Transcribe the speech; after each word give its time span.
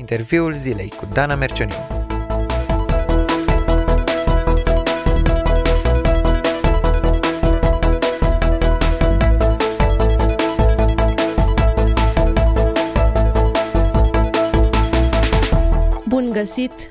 Interviul 0.00 0.54
zilei 0.54 0.92
cu 0.96 1.08
Dana 1.12 1.34
Mercioniu. 1.34 1.76
găsit! 16.40 16.89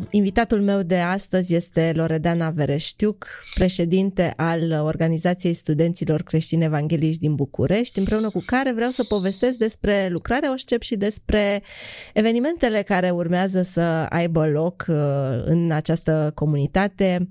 Uh, 0.00 0.06
invitatul 0.10 0.60
meu 0.60 0.82
de 0.82 0.98
astăzi 0.98 1.54
este 1.54 1.92
Loredana 1.94 2.50
Vereștiuc, 2.50 3.26
președinte 3.54 4.32
al 4.36 4.72
Organizației 4.72 5.54
Studenților 5.54 6.22
Creștini 6.22 6.64
Evangeliști 6.64 7.20
din 7.20 7.34
București, 7.34 7.98
împreună 7.98 8.30
cu 8.30 8.42
care 8.46 8.72
vreau 8.72 8.90
să 8.90 9.04
povestesc 9.04 9.58
despre 9.58 10.08
lucrarea 10.10 10.52
OSCEP 10.52 10.82
și 10.82 10.96
despre 10.96 11.62
evenimentele 12.12 12.82
care 12.82 13.10
urmează 13.10 13.62
să 13.62 13.80
aibă 14.10 14.46
loc 14.46 14.84
uh, 14.88 14.96
în 15.44 15.70
această 15.70 16.32
comunitate, 16.34 17.28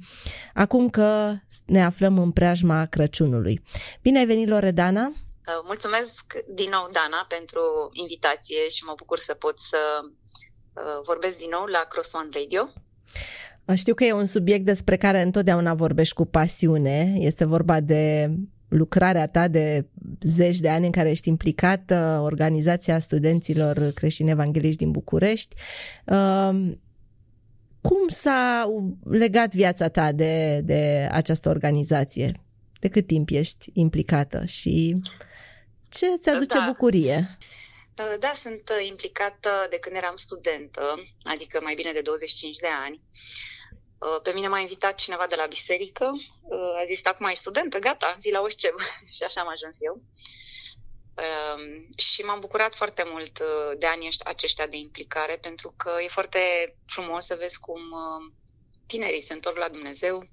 acum 0.54 0.90
că 0.90 1.34
ne 1.66 1.84
aflăm 1.84 2.18
în 2.18 2.32
preajma 2.32 2.86
Crăciunului. 2.86 3.62
Bine 4.02 4.20
ai 4.20 4.26
venit, 4.26 4.48
Loredana! 4.48 5.08
Uh, 5.08 5.54
mulțumesc 5.66 6.24
din 6.48 6.70
nou, 6.70 6.90
Dana, 6.92 7.26
pentru 7.28 7.62
invitație 7.92 8.68
și 8.70 8.84
mă 8.84 8.94
bucur 8.98 9.18
să 9.18 9.34
pot 9.34 9.60
să 9.60 9.78
Uh, 10.08 10.57
vorbesc 11.06 11.38
din 11.38 11.50
nou 11.52 11.66
la 11.66 11.86
Cross 11.90 12.14
One 12.14 12.30
Radio. 12.32 12.70
Știu 13.76 13.94
că 13.94 14.04
e 14.04 14.14
un 14.14 14.26
subiect 14.26 14.66
despre 14.66 14.98
care 14.98 15.22
întotdeauna 15.22 15.74
vorbești 15.74 16.14
cu 16.14 16.26
pasiune. 16.26 17.14
Este 17.18 17.46
vorba 17.46 17.80
de 17.80 18.32
lucrarea 18.68 19.28
ta 19.28 19.48
de 19.48 19.88
zeci 20.22 20.60
de 20.60 20.70
ani 20.70 20.86
în 20.86 20.92
care 20.92 21.10
ești 21.10 21.30
implicată, 21.30 22.20
Organizația 22.24 23.00
Studenților 23.00 23.92
Creștini 23.94 24.30
Evangeliști 24.30 24.78
din 24.78 24.92
București. 24.92 25.56
Um, 26.06 26.82
cum 27.82 28.08
s-a 28.08 28.70
legat 29.04 29.54
viața 29.54 29.88
ta 29.88 30.12
de, 30.12 30.62
de 30.64 31.10
această 31.12 31.50
organizație? 31.50 32.32
De 32.80 32.88
cât 32.88 33.08
timp 33.08 33.30
ești 33.30 33.70
implicată 33.74 34.46
și 34.46 35.02
ce 35.90 36.06
ți 36.22 36.30
aduce 36.30 36.58
da. 36.58 36.64
bucurie? 36.68 37.28
Uh, 38.00 38.16
da, 38.20 38.34
sunt 38.36 38.70
uh, 38.70 38.88
implicată 38.88 39.68
de 39.70 39.80
când 39.80 39.96
eram 39.96 40.16
studentă, 40.16 40.96
adică 41.24 41.60
mai 41.62 41.76
bine 41.76 41.92
de 41.92 42.02
25 42.02 42.58
de 42.58 42.68
ani. 42.68 43.02
Uh, 43.98 44.22
pe 44.24 44.32
mine 44.32 44.48
m-a 44.48 44.60
invitat 44.60 44.96
cineva 44.96 45.28
de 45.28 45.36
la 45.36 45.46
biserică, 45.46 46.06
a 46.82 46.86
zis, 46.86 47.06
acum 47.06 47.26
ești 47.26 47.40
studentă, 47.40 47.80
gata, 47.80 48.18
vii 48.20 48.32
la 48.32 48.42
OSCEM. 48.42 48.76
și 49.16 49.24
așa 49.24 49.42
am 49.42 49.48
ajuns 49.48 49.78
eu. 49.80 50.02
Um, 51.18 51.90
și 51.98 52.22
m-am 52.22 52.40
bucurat 52.40 52.76
foarte 52.76 53.04
mult 53.06 53.40
de 53.78 53.86
anii 53.86 54.10
aceștia 54.24 54.68
de 54.68 54.78
implicare, 54.78 55.38
pentru 55.38 55.74
că 55.78 55.92
e 56.04 56.08
foarte 56.08 56.40
frumos 56.86 57.26
să 57.26 57.36
vezi 57.40 57.60
cum 57.60 57.82
tinerii 58.88 59.22
se 59.22 59.34
întorc 59.34 59.58
la 59.58 59.70
Dumnezeu, 59.70 60.28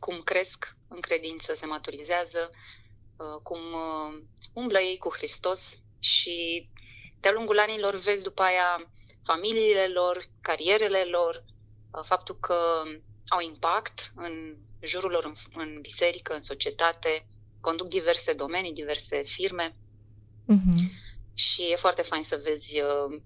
cum 0.00 0.20
cresc 0.20 0.76
în 0.88 1.00
credință, 1.00 1.54
se 1.54 1.66
maturizează, 1.66 2.50
cum 3.42 3.60
umblă 4.52 4.78
ei 4.78 4.98
cu 4.98 5.12
Hristos 5.12 5.82
și 5.98 6.68
de-a 7.20 7.32
lungul 7.32 7.58
anilor 7.58 7.96
vezi 7.96 8.22
după 8.22 8.42
aia 8.42 8.90
familiile 9.24 9.86
lor, 9.86 10.28
carierele 10.40 11.04
lor, 11.04 11.44
uh, 11.90 12.04
faptul 12.04 12.36
că 12.40 12.56
au 13.28 13.40
impact 13.40 14.12
în 14.16 14.56
jurul 14.80 15.10
lor, 15.10 15.24
în, 15.24 15.34
în 15.54 15.78
biserică, 15.80 16.34
în 16.34 16.42
societate, 16.42 17.26
conduc 17.60 17.88
diverse 17.88 18.32
domenii, 18.32 18.72
diverse 18.72 19.22
firme. 19.24 19.74
Uh-huh. 20.52 21.04
Și 21.34 21.62
e 21.62 21.76
foarte 21.76 22.02
fain 22.02 22.22
să 22.22 22.40
vezi 22.44 22.80
uh, 22.80 23.20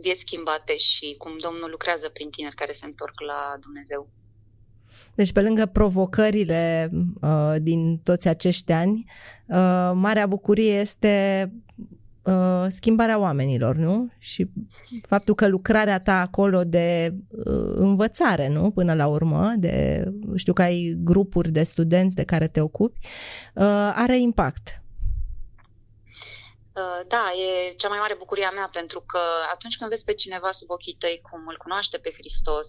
vieți 0.00 0.20
schimbate 0.20 0.76
și 0.76 1.14
cum 1.18 1.38
Domnul 1.38 1.70
lucrează 1.70 2.08
prin 2.08 2.30
tineri 2.30 2.54
care 2.54 2.72
se 2.72 2.84
întorc 2.86 3.20
la 3.20 3.56
Dumnezeu. 3.60 4.08
Deci, 5.14 5.32
pe 5.32 5.40
lângă 5.42 5.66
provocările 5.66 6.90
uh, 7.20 7.54
din 7.58 7.98
toți 7.98 8.28
acești 8.28 8.72
ani, 8.72 9.04
uh, 9.46 9.90
marea 9.94 10.26
bucurie 10.26 10.72
este 10.72 11.52
uh, 12.22 12.64
schimbarea 12.68 13.18
oamenilor, 13.18 13.76
nu? 13.76 14.10
Și 14.18 14.50
faptul 15.06 15.34
că 15.34 15.48
lucrarea 15.48 16.00
ta 16.00 16.20
acolo 16.20 16.64
de 16.64 17.14
uh, 17.30 17.72
învățare, 17.74 18.48
nu? 18.48 18.70
Până 18.70 18.94
la 18.94 19.06
urmă, 19.06 19.52
de, 19.56 20.04
știu 20.36 20.52
că 20.52 20.62
ai 20.62 20.94
grupuri 20.98 21.50
de 21.50 21.62
studenți 21.62 22.16
de 22.16 22.24
care 22.24 22.48
te 22.48 22.60
ocupi, 22.60 22.98
uh, 23.54 23.92
are 23.94 24.18
impact. 24.18 24.82
Uh, 26.74 27.00
da, 27.06 27.32
e 27.32 27.74
cea 27.74 27.88
mai 27.88 27.98
mare 27.98 28.14
bucurie 28.18 28.44
a 28.44 28.50
mea 28.50 28.68
pentru 28.72 29.00
că 29.00 29.20
atunci 29.52 29.76
când 29.76 29.90
vezi 29.90 30.04
pe 30.04 30.14
cineva 30.14 30.50
sub 30.50 30.70
ochii 30.70 30.96
tăi 30.98 31.20
cum 31.30 31.46
îl 31.46 31.56
cunoaște 31.56 31.98
pe 31.98 32.10
Hristos, 32.18 32.68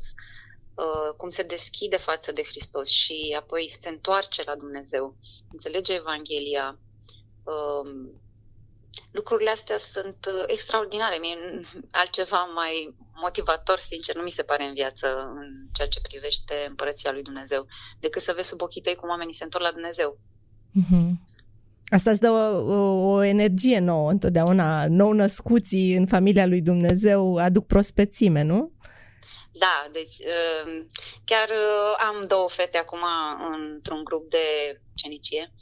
uh, 0.75 1.15
cum 1.17 1.29
se 1.29 1.43
deschide 1.43 1.97
față 1.97 2.31
de 2.31 2.43
Hristos 2.43 2.89
și 2.89 3.35
apoi 3.39 3.69
se 3.69 3.89
întoarce 3.89 4.43
la 4.45 4.55
Dumnezeu, 4.55 5.15
înțelege 5.51 5.93
Evanghelia, 5.93 6.79
um, 7.43 8.21
lucrurile 9.11 9.49
astea 9.49 9.77
sunt 9.77 10.25
uh, 10.27 10.43
extraordinare. 10.47 11.17
Mie 11.17 11.35
altceva 11.91 12.43
mai 12.43 12.95
motivator, 13.13 13.79
sincer, 13.79 14.15
nu 14.15 14.21
mi 14.21 14.29
se 14.29 14.43
pare 14.43 14.63
în 14.63 14.73
viață 14.73 15.07
în 15.35 15.67
ceea 15.71 15.87
ce 15.87 16.01
privește 16.01 16.65
împărăția 16.67 17.11
lui 17.11 17.21
Dumnezeu, 17.21 17.67
decât 17.99 18.21
să 18.21 18.33
vezi 18.35 18.47
sub 18.47 18.61
ochii 18.61 18.81
tăi 18.81 18.95
cum 18.95 19.09
oamenii 19.09 19.33
se 19.33 19.43
întorc 19.43 19.63
la 19.63 19.71
Dumnezeu. 19.71 20.19
Mm-hmm. 20.79 21.11
Asta 21.89 22.11
îți 22.11 22.21
dă 22.21 22.29
o, 22.29 22.73
o, 22.73 23.11
o 23.11 23.23
energie 23.23 23.79
nouă 23.79 24.09
întotdeauna. 24.09 24.87
Nou 24.87 25.11
născuții 25.11 25.95
în 25.95 26.07
familia 26.07 26.45
lui 26.45 26.61
Dumnezeu 26.61 27.35
aduc 27.35 27.65
prospețime, 27.65 28.41
nu? 28.43 28.71
Da, 29.51 29.89
deci 29.91 30.17
uh, 30.19 30.85
chiar 31.23 31.49
uh, 31.49 32.05
am 32.07 32.27
două 32.27 32.49
fete 32.49 32.77
acum 32.77 32.99
într-un 33.73 34.03
grup 34.03 34.29
de 34.29 34.37
cenicie 34.93 35.53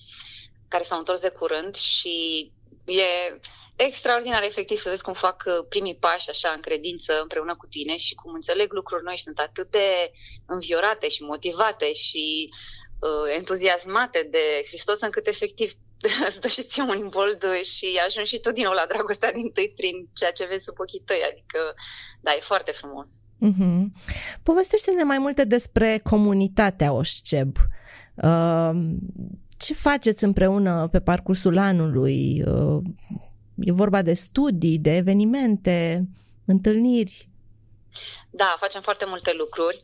care 0.67 0.83
s-au 0.83 0.97
întors 0.97 1.19
de 1.21 1.29
curând 1.29 1.75
și 1.75 2.51
e 2.89 3.39
extraordinar 3.75 4.43
efectiv 4.43 4.77
să 4.77 4.89
vezi 4.89 5.03
cum 5.03 5.13
fac 5.13 5.43
uh, 5.45 5.65
primii 5.69 5.95
pași 5.95 6.29
așa 6.29 6.49
în 6.55 6.61
credință 6.61 7.19
împreună 7.21 7.55
cu 7.55 7.65
tine 7.65 7.95
și 7.97 8.15
cum 8.15 8.33
înțeleg 8.33 8.73
lucruri 8.73 9.03
noi 9.03 9.15
și 9.15 9.23
sunt 9.23 9.39
atât 9.39 9.71
de 9.71 10.11
înviorate 10.45 11.09
și 11.09 11.23
motivate 11.23 11.93
și 11.93 12.49
uh, 12.99 13.35
entuziasmate 13.37 14.27
de 14.31 14.63
Hristos 14.67 14.99
încât 15.01 15.27
efectiv 15.27 15.71
îți 16.27 16.41
dă 16.41 16.47
și 16.47 16.63
ție 16.63 16.83
un 16.83 16.97
imbold 16.97 17.43
și 17.61 17.99
ajungi 18.05 18.29
și 18.29 18.39
tu 18.39 18.51
din 18.51 18.63
nou 18.63 18.73
la 18.73 18.85
dragostea 18.87 19.31
din 19.31 19.51
tâi 19.51 19.73
prin 19.75 20.09
ceea 20.13 20.31
ce 20.31 20.45
vezi 20.45 20.63
sub 20.63 20.79
ochii 20.79 21.03
tăi. 21.05 21.21
Adică, 21.31 21.59
da, 22.21 22.31
e 22.31 22.39
foarte 22.39 22.71
frumos. 22.71 23.09
Mm-hmm. 23.45 23.81
Povestește-ne 24.43 25.03
mai 25.03 25.17
multe 25.17 25.43
despre 25.43 25.99
comunitatea 26.03 26.91
OSCEB. 26.91 27.57
Uh, 28.15 28.71
ce 29.59 29.73
faceți 29.73 30.23
împreună 30.23 30.87
pe 30.91 30.99
parcursul 30.99 31.57
anului? 31.57 32.43
Uh, 32.45 32.81
e 33.57 33.71
vorba 33.71 34.01
de 34.01 34.13
studii, 34.13 34.77
de 34.77 34.95
evenimente, 34.95 36.07
întâlniri? 36.45 37.29
Da, 38.29 38.55
facem 38.59 38.81
foarte 38.81 39.05
multe 39.05 39.33
lucruri. 39.33 39.83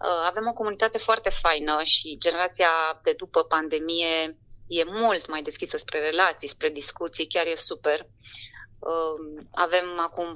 Uh, 0.00 0.26
avem 0.26 0.46
o 0.48 0.52
comunitate 0.52 0.98
foarte 0.98 1.30
faină 1.30 1.82
și 1.82 2.18
generația 2.18 3.00
de 3.02 3.12
după 3.16 3.42
pandemie 3.42 4.38
e 4.66 4.84
mult 4.84 5.28
mai 5.28 5.42
deschisă 5.42 5.76
spre 5.76 6.00
relații, 6.00 6.48
spre 6.48 6.68
discuții, 6.68 7.26
chiar 7.26 7.46
e 7.46 7.54
super. 7.54 8.00
Uh, 8.78 9.44
avem 9.50 9.98
acum 9.98 10.34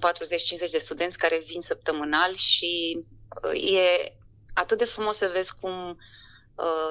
40-50 0.69 0.71
de 0.71 0.79
studenți 0.79 1.19
care 1.19 1.43
vin 1.47 1.61
săptămânal 1.61 2.35
și 2.35 3.05
e 3.53 4.15
atât 4.55 4.79
de 4.79 4.85
frumos 4.85 5.17
să 5.17 5.31
vezi 5.35 5.55
cum 5.61 5.73
Uh, 5.73 5.97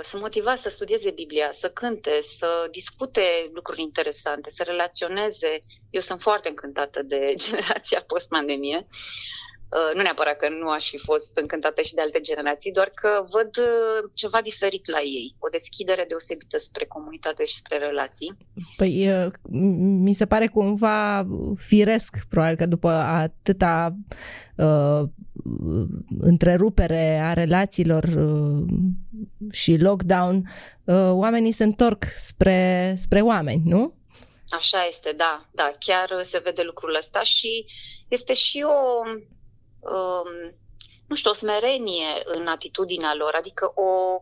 sunt 0.03 0.21
motivați 0.21 0.61
să 0.61 0.69
studieze 0.69 1.11
Biblia, 1.11 1.49
să 1.53 1.69
cânte, 1.69 2.21
să 2.37 2.67
discute 2.71 3.21
lucruri 3.53 3.81
interesante, 3.81 4.49
să 4.49 4.63
relaționeze. 4.63 5.59
Eu 5.89 6.01
sunt 6.01 6.21
foarte 6.21 6.49
încântată 6.49 7.03
de 7.03 7.33
generația 7.45 8.03
post-pandemie. 8.07 8.87
Uh, 9.69 9.95
nu 9.95 10.01
neapărat 10.01 10.37
că 10.37 10.49
nu 10.49 10.69
aș 10.69 10.89
fi 10.89 10.97
fost 10.97 11.37
încântată 11.37 11.81
și 11.81 11.93
de 11.93 12.01
alte 12.01 12.19
generații, 12.19 12.71
doar 12.71 12.91
că 12.93 13.09
văd 13.31 13.49
uh, 13.57 14.09
ceva 14.13 14.41
diferit 14.41 14.89
la 14.89 14.99
ei, 14.99 15.35
o 15.39 15.49
deschidere 15.49 16.05
deosebită 16.07 16.57
spre 16.57 16.85
comunitate 16.85 17.45
și 17.45 17.55
spre 17.55 17.77
relații. 17.77 18.37
Păi 18.77 19.09
mi 20.05 20.13
se 20.13 20.25
pare 20.25 20.47
cumva 20.47 21.27
firesc, 21.55 22.15
probabil 22.29 22.55
că 22.55 22.65
după 22.65 22.89
atâta 22.89 23.95
uh, 24.55 25.01
întrerupere 26.19 27.19
a 27.23 27.33
relațiilor 27.33 28.03
uh, 28.03 28.65
și 29.51 29.77
lockdown, 29.77 30.49
uh, 30.83 30.95
oamenii 31.11 31.51
se 31.51 31.63
întorc 31.63 32.03
spre, 32.15 32.93
spre 32.97 33.21
oameni, 33.21 33.61
nu? 33.65 33.93
Așa 34.49 34.85
este, 34.85 35.11
da, 35.11 35.49
da, 35.51 35.71
chiar 35.79 36.23
se 36.23 36.41
vede 36.43 36.61
lucrul 36.61 36.95
ăsta 36.95 37.21
și 37.23 37.65
este 38.07 38.33
și 38.33 38.65
o, 38.65 38.99
um, 39.79 40.55
nu 41.07 41.15
știu, 41.15 41.31
o 41.31 41.33
smerenie 41.33 42.07
în 42.23 42.47
atitudinea 42.47 43.13
lor, 43.15 43.33
adică 43.33 43.71
o, 43.75 44.21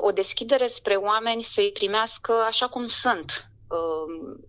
o 0.00 0.10
deschidere 0.10 0.66
spre 0.66 0.94
oameni 0.94 1.42
să-i 1.42 1.72
primească 1.72 2.32
așa 2.32 2.68
cum 2.68 2.84
sunt. 2.84 3.50
Um, 3.68 4.44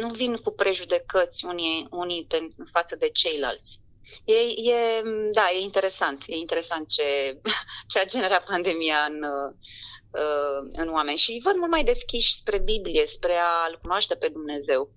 nu 0.00 0.08
vin 0.08 0.36
cu 0.36 0.50
prejudecăți 0.50 1.44
unii, 1.44 1.86
unii 1.90 2.24
pe, 2.28 2.36
în 2.56 2.66
față 2.72 2.96
de 2.96 3.08
ceilalți. 3.08 3.81
E, 4.24 4.34
e, 4.72 5.02
da, 5.32 5.50
e 5.54 5.60
interesant. 5.60 6.24
E 6.26 6.36
interesant 6.36 6.88
ce, 6.88 7.40
ce 7.90 7.98
a 7.98 8.04
generat 8.04 8.44
pandemia 8.44 9.08
în, 9.08 9.22
uh, 9.22 10.68
în 10.72 10.92
oameni. 10.92 11.16
Și 11.16 11.30
îi 11.30 11.40
văd 11.44 11.56
mult 11.56 11.70
mai 11.70 11.84
deschiși 11.84 12.36
spre 12.36 12.58
Biblie, 12.58 13.06
spre 13.06 13.32
a-L 13.32 13.78
cunoaște 13.80 14.14
pe 14.14 14.28
Dumnezeu. 14.28 14.90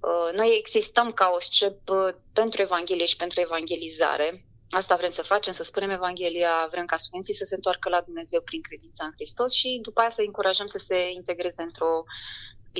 Uh, 0.00 0.32
noi 0.36 0.56
existăm 0.58 1.12
ca 1.12 1.30
o 1.34 1.40
scep 1.40 1.88
uh, 1.88 2.14
pentru 2.32 2.62
Evanghelie 2.62 3.06
și 3.06 3.16
pentru 3.16 3.40
evangelizare. 3.40 4.46
Asta 4.70 4.96
vrem 4.96 5.10
să 5.10 5.22
facem, 5.22 5.52
să 5.52 5.62
spunem 5.62 5.90
Evanghelia, 5.90 6.68
vrem 6.70 6.84
ca 6.84 6.96
studenții 6.96 7.34
să 7.34 7.44
se 7.44 7.54
întoarcă 7.54 7.88
la 7.88 8.00
Dumnezeu 8.00 8.40
prin 8.40 8.60
credința 8.60 9.04
în 9.04 9.12
Hristos 9.14 9.52
și 9.52 9.78
după 9.82 10.00
aia 10.00 10.10
să 10.10 10.22
încurajăm 10.26 10.66
să 10.66 10.78
se 10.78 11.10
integreze 11.10 11.62
într-o 11.62 12.04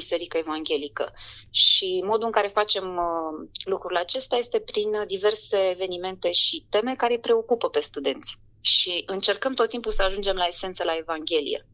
biserică 0.00 0.37
evanghelică. 0.38 1.12
Și 1.50 2.02
modul 2.04 2.26
în 2.26 2.37
care 2.38 2.48
facem 2.48 2.96
uh, 2.96 3.48
lucrul 3.64 3.96
acesta 3.96 4.37
este 4.37 4.60
prin 4.60 4.90
diverse 5.06 5.70
evenimente 5.70 6.32
și 6.32 6.66
teme 6.69 6.94
care 6.96 7.12
îi 7.12 7.20
preocupă 7.20 7.69
pe 7.69 7.81
studenți. 7.81 8.37
Și 8.60 9.02
încercăm 9.06 9.54
tot 9.54 9.69
timpul 9.69 9.93
să 9.93 10.02
ajungem 10.02 10.37
la 10.37 10.46
esență, 10.46 10.84
la 10.84 10.96
Evanghelie. 10.96 11.66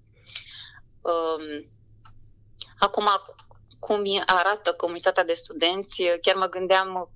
Um, 1.01 1.71
acum, 2.79 3.09
cum 3.79 4.03
arată 4.27 4.73
comunitatea 4.73 5.25
de 5.25 5.33
studenți, 5.33 6.03
chiar 6.21 6.35
mă 6.35 6.47
gândeam 6.47 7.11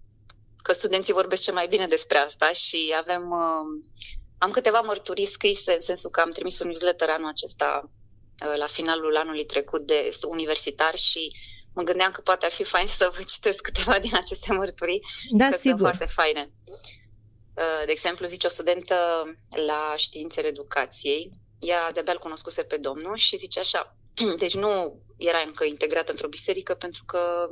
că 0.63 0.73
studenții 0.73 1.13
vorbesc 1.13 1.43
ce 1.43 1.53
mai 1.53 1.69
bine 1.69 1.87
despre 1.87 2.19
asta 2.19 2.53
și 2.53 2.95
avem, 2.99 3.31
uh, 3.31 3.89
am 4.39 4.51
câteva 4.51 4.81
mărturii 4.81 5.27
scrise 5.27 5.75
în 5.75 5.81
sensul 5.81 6.11
că 6.11 6.21
am 6.21 6.31
trimis 6.31 6.59
un 6.59 6.67
newsletter 6.67 7.09
anul 7.09 7.29
acesta 7.29 7.81
uh, 7.85 7.91
la 8.57 8.67
finalul 8.67 9.17
anului 9.17 9.45
trecut 9.45 9.87
de 9.87 10.11
universitar 10.29 10.95
și 10.97 11.37
mă 11.75 11.83
gândeam 11.83 12.11
că 12.11 12.21
poate 12.21 12.45
ar 12.45 12.53
fi 12.53 12.65
fain 12.65 12.87
să 12.87 13.13
vă 13.17 13.23
citesc 13.33 13.61
câteva 13.61 13.99
din 13.99 14.15
aceste 14.15 14.53
mărturii, 14.53 15.03
da, 15.31 15.49
că 15.49 15.57
sigur. 15.57 15.79
sunt 15.79 15.81
foarte 15.81 16.13
faine. 16.13 16.51
Uh, 17.57 17.83
de 17.85 17.93
exemplu, 17.93 18.27
zice 18.27 18.47
o 18.47 18.51
studentă 18.51 18.95
la 19.67 19.95
științele 19.97 20.47
educației, 20.47 21.31
ea 21.59 21.93
de-abia 21.93 22.15
cunoscuse 22.15 22.63
pe 22.63 22.77
domnul 22.77 23.17
și 23.17 23.37
zice 23.37 23.59
așa, 23.59 23.97
deci 24.43 24.55
nu 24.55 25.03
era 25.17 25.39
încă 25.47 25.65
integrată 25.65 26.11
într-o 26.11 26.29
biserică 26.29 26.75
pentru 26.75 27.05
că 27.05 27.49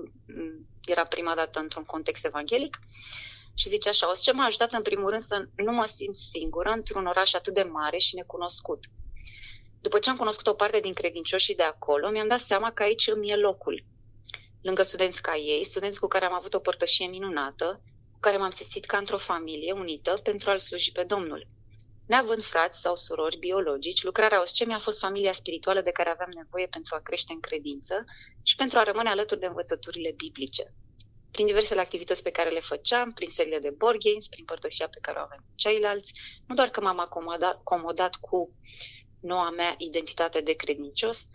era 0.85 1.03
prima 1.03 1.35
dată 1.35 1.59
într-un 1.59 1.85
context 1.85 2.25
evanghelic 2.25 2.79
și 3.55 3.69
zice 3.69 3.89
așa, 3.89 4.11
o 4.11 4.15
să 4.15 4.21
ce 4.25 4.33
m-a 4.33 4.45
ajutat 4.45 4.73
în 4.73 4.83
primul 4.83 5.11
rând 5.11 5.23
să 5.23 5.45
nu 5.57 5.73
mă 5.73 5.85
simt 5.87 6.15
singură 6.15 6.71
într-un 6.71 7.07
oraș 7.07 7.33
atât 7.33 7.55
de 7.55 7.63
mare 7.63 7.97
și 7.97 8.15
necunoscut. 8.15 8.85
După 9.87 9.99
ce 9.99 10.11
am 10.11 10.17
cunoscut 10.17 10.47
o 10.47 10.55
parte 10.55 10.81
din 10.81 10.93
credincioșii 10.93 11.55
de 11.55 11.63
acolo, 11.63 12.11
mi-am 12.11 12.29
dat 12.29 12.41
seama 12.41 12.73
că 12.73 12.83
aici 12.83 13.07
îmi 13.07 13.31
e 13.31 13.37
locul. 13.37 13.85
Lângă 14.63 14.83
studenți 14.83 15.23
ca 15.23 15.37
ei, 15.37 15.65
studenți 15.65 16.01
cu 16.01 16.07
care 16.07 16.25
am 16.25 16.33
avut 16.33 16.55
o 16.55 16.59
părtășie 16.59 17.07
minunată, 17.07 17.83
cu 18.13 18.19
care 18.21 18.37
m-am 18.37 18.51
simțit 18.51 18.85
ca 18.85 18.97
într-o 18.97 19.19
familie 19.19 19.73
unită 19.73 20.21
pentru 20.23 20.51
a-L 20.51 20.59
sluji 20.59 20.93
pe 20.93 21.05
Domnul. 21.05 21.47
Neavând 22.07 22.43
frați 22.43 22.81
sau 22.81 22.95
surori 22.95 23.39
biologici, 23.39 24.03
lucrarea 24.03 24.41
OSCE 24.41 24.65
mi-a 24.65 24.79
fost 24.79 24.99
familia 24.99 25.33
spirituală 25.33 25.81
de 25.81 25.91
care 25.91 26.11
aveam 26.11 26.31
nevoie 26.35 26.67
pentru 26.67 26.95
a 26.95 27.01
crește 27.01 27.33
în 27.33 27.41
credință 27.41 28.05
și 28.43 28.55
pentru 28.55 28.79
a 28.79 28.83
rămâne 28.83 29.09
alături 29.09 29.41
de 29.41 29.47
învățăturile 29.47 30.13
biblice. 30.17 30.75
Prin 31.31 31.47
diversele 31.47 31.81
activități 31.81 32.23
pe 32.23 32.31
care 32.31 32.51
le 32.51 32.61
făceam, 32.61 33.13
prin 33.13 33.29
seriile 33.29 33.59
de 33.59 33.71
board 33.71 33.99
games, 33.99 34.29
prin 34.29 34.45
părtășia 34.45 34.89
pe 34.89 34.99
care 35.01 35.19
o 35.19 35.23
avem 35.23 35.39
cu 35.47 35.53
ceilalți, 35.55 36.13
nu 36.47 36.55
doar 36.55 36.69
că 36.69 36.81
m-am 36.81 36.99
acomodat, 36.99 37.55
acomodat 37.55 38.15
cu 38.15 38.55
noua 39.25 39.51
mea 39.51 39.75
identitate 39.79 40.41
de 40.41 40.53
credincios, 40.53 41.29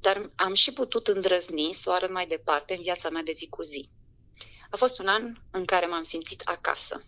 dar 0.00 0.30
am 0.34 0.54
și 0.54 0.72
putut 0.72 1.06
îndrăzni 1.06 1.72
să 1.72 1.90
o 1.90 1.92
arăt 1.92 2.10
mai 2.10 2.26
departe 2.26 2.74
în 2.74 2.82
viața 2.82 3.10
mea 3.10 3.22
de 3.22 3.32
zi 3.32 3.48
cu 3.48 3.62
zi. 3.62 3.88
A 4.70 4.76
fost 4.76 4.98
un 4.98 5.06
an 5.06 5.36
în 5.50 5.64
care 5.64 5.86
m-am 5.86 6.02
simțit 6.02 6.42
acasă. 6.44 7.04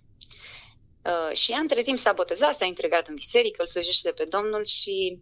Uh, 1.04 1.36
și 1.36 1.52
ea 1.52 1.58
între 1.58 1.82
timp 1.82 1.98
s-a 1.98 2.12
botezat, 2.12 2.56
s-a 2.56 2.64
integrat 2.64 3.08
în 3.08 3.14
biserică, 3.14 3.56
îl 3.60 3.66
slujește 3.66 4.10
pe 4.10 4.24
Domnul 4.24 4.64
și 4.64 5.20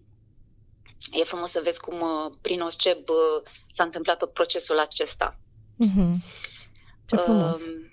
e 1.13 1.25
frumos 1.25 1.51
să 1.51 1.61
vezi 1.65 1.81
cum 1.81 2.01
uh, 2.01 2.33
prin 2.41 2.61
OSCEB 2.61 3.09
uh, 3.09 3.51
s-a 3.73 3.85
întâmplat 3.85 4.19
tot 4.19 4.33
procesul 4.33 4.79
acesta. 4.79 5.41
Mm-hmm. 5.85 6.15
Ce 7.07 7.17
frumos! 7.17 7.67
Uh, 7.67 7.93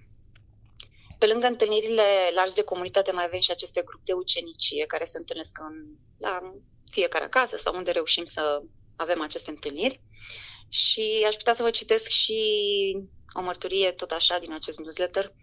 pe 1.21 1.27
lângă 1.27 1.47
întâlnirile 1.47 2.03
largi 2.33 2.53
de 2.53 2.63
comunitate 2.63 3.11
mai 3.11 3.23
avem 3.25 3.39
și 3.39 3.51
aceste 3.51 3.81
grupuri 3.81 4.05
de 4.05 4.13
ucenicie 4.13 4.85
care 4.85 5.05
se 5.05 5.17
întâlnesc 5.17 5.57
în, 5.59 5.85
la 6.17 6.53
fiecare 6.91 7.23
acasă 7.23 7.57
sau 7.57 7.75
unde 7.75 7.91
reușim 7.91 8.25
să 8.25 8.61
avem 8.95 9.21
aceste 9.21 9.49
întâlniri. 9.49 10.01
Și 10.69 11.23
aș 11.27 11.35
putea 11.35 11.53
să 11.53 11.63
vă 11.63 11.69
citesc 11.69 12.07
și 12.07 12.37
o 13.33 13.41
mărturie 13.41 13.91
tot 13.91 14.11
așa 14.11 14.39
din 14.39 14.53
acest 14.53 14.79
newsletter 14.79 15.33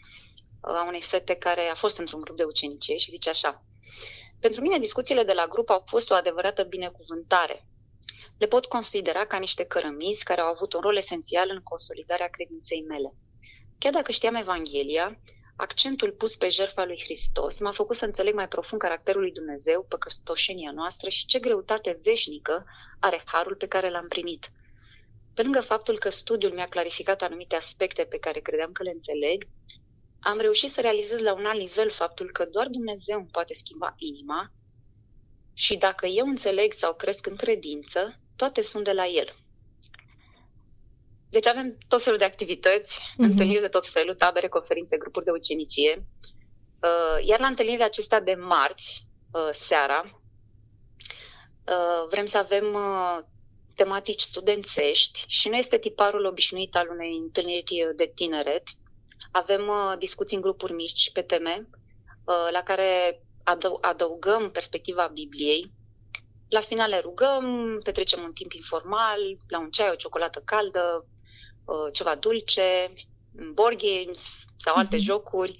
a 0.60 0.84
unei 0.86 1.02
fete 1.02 1.34
care 1.34 1.68
a 1.68 1.74
fost 1.74 1.98
într-un 1.98 2.20
grup 2.20 2.36
de 2.36 2.44
ucenicie 2.44 2.96
și 2.96 3.10
zice 3.10 3.30
așa. 3.30 3.64
Pentru 4.40 4.60
mine, 4.60 4.78
discuțiile 4.78 5.22
de 5.22 5.32
la 5.32 5.46
grup 5.46 5.70
au 5.70 5.82
fost 5.86 6.10
o 6.10 6.14
adevărată 6.14 6.62
binecuvântare. 6.62 7.66
Le 8.38 8.46
pot 8.46 8.66
considera 8.66 9.26
ca 9.26 9.38
niște 9.38 9.64
cărămizi 9.64 10.24
care 10.24 10.40
au 10.40 10.46
avut 10.46 10.72
un 10.72 10.80
rol 10.80 10.96
esențial 10.96 11.48
în 11.50 11.60
consolidarea 11.62 12.28
credinței 12.28 12.82
mele. 12.88 13.14
Chiar 13.78 13.92
dacă 13.92 14.12
știam 14.12 14.34
Evanghelia, 14.34 15.20
accentul 15.58 16.10
pus 16.12 16.36
pe 16.36 16.48
jertfa 16.48 16.84
lui 16.84 17.00
Hristos 17.04 17.60
m-a 17.60 17.72
făcut 17.72 17.96
să 17.96 18.04
înțeleg 18.04 18.34
mai 18.34 18.48
profund 18.48 18.80
caracterul 18.80 19.20
lui 19.20 19.32
Dumnezeu, 19.32 19.86
păcătoșenia 19.88 20.70
noastră 20.70 21.08
și 21.08 21.26
ce 21.26 21.38
greutate 21.38 21.98
veșnică 22.02 22.64
are 23.00 23.22
harul 23.24 23.54
pe 23.54 23.66
care 23.66 23.90
l-am 23.90 24.08
primit. 24.08 24.50
Pe 25.34 25.42
lângă 25.42 25.60
faptul 25.60 25.98
că 25.98 26.08
studiul 26.08 26.52
mi-a 26.52 26.68
clarificat 26.68 27.22
anumite 27.22 27.56
aspecte 27.56 28.04
pe 28.04 28.18
care 28.18 28.40
credeam 28.40 28.72
că 28.72 28.82
le 28.82 28.90
înțeleg, 28.90 29.44
am 30.20 30.38
reușit 30.38 30.70
să 30.70 30.80
realizez 30.80 31.18
la 31.20 31.32
un 31.32 31.46
alt 31.46 31.58
nivel 31.58 31.90
faptul 31.90 32.32
că 32.32 32.44
doar 32.44 32.66
Dumnezeu 32.66 33.18
îmi 33.18 33.28
poate 33.30 33.54
schimba 33.54 33.94
inima 33.96 34.52
și 35.54 35.76
dacă 35.76 36.06
eu 36.06 36.26
înțeleg 36.26 36.72
sau 36.72 36.94
cresc 36.94 37.26
în 37.26 37.36
credință, 37.36 38.20
toate 38.36 38.62
sunt 38.62 38.84
de 38.84 38.92
la 38.92 39.06
El. 39.06 39.34
Deci 41.30 41.46
avem 41.46 41.78
tot 41.88 42.02
felul 42.02 42.18
de 42.18 42.24
activități, 42.24 43.00
uh-huh. 43.00 43.16
întâlniri 43.16 43.60
de 43.60 43.68
tot 43.68 43.88
felul, 43.88 44.14
tabere, 44.14 44.48
conferințe, 44.48 44.96
grupuri 44.96 45.24
de 45.24 45.30
ucenicie. 45.30 46.06
Uh, 46.82 47.26
iar 47.26 47.40
la 47.40 47.46
întâlnirile 47.46 47.84
acestea 47.84 48.20
de 48.20 48.34
marți, 48.34 49.06
uh, 49.32 49.50
seara, 49.52 50.20
uh, 51.66 52.08
vrem 52.10 52.24
să 52.24 52.38
avem 52.38 52.76
tematici 53.74 54.20
studențești 54.20 55.24
și 55.26 55.48
nu 55.48 55.56
este 55.56 55.78
tiparul 55.78 56.24
obișnuit 56.24 56.76
al 56.76 56.88
unei 56.90 57.16
întâlniri 57.16 57.92
de 57.96 58.12
tineret, 58.14 58.62
avem 59.30 59.68
uh, 59.68 59.94
discuții 59.98 60.36
în 60.36 60.42
grupuri 60.42 60.72
mici 60.72 61.10
pe 61.12 61.22
teme 61.22 61.68
uh, 62.24 62.48
la 62.50 62.62
care 62.62 63.22
adăug- 63.42 63.80
adăugăm 63.80 64.50
perspectiva 64.50 65.10
Bibliei. 65.12 65.72
La 66.48 66.60
final 66.60 66.88
le 66.88 66.98
rugăm, 66.98 67.44
petrecem 67.84 68.22
un 68.22 68.32
timp 68.32 68.52
informal, 68.52 69.18
la 69.48 69.58
un 69.58 69.70
ceai, 69.70 69.90
o 69.90 69.94
ciocolată 69.94 70.42
caldă, 70.44 71.04
uh, 71.04 71.17
ceva 71.92 72.14
dulce, 72.14 72.92
board 73.52 73.78
games 73.78 74.44
sau 74.56 74.74
alte 74.74 74.96
uh-huh. 74.96 75.00
jocuri. 75.00 75.56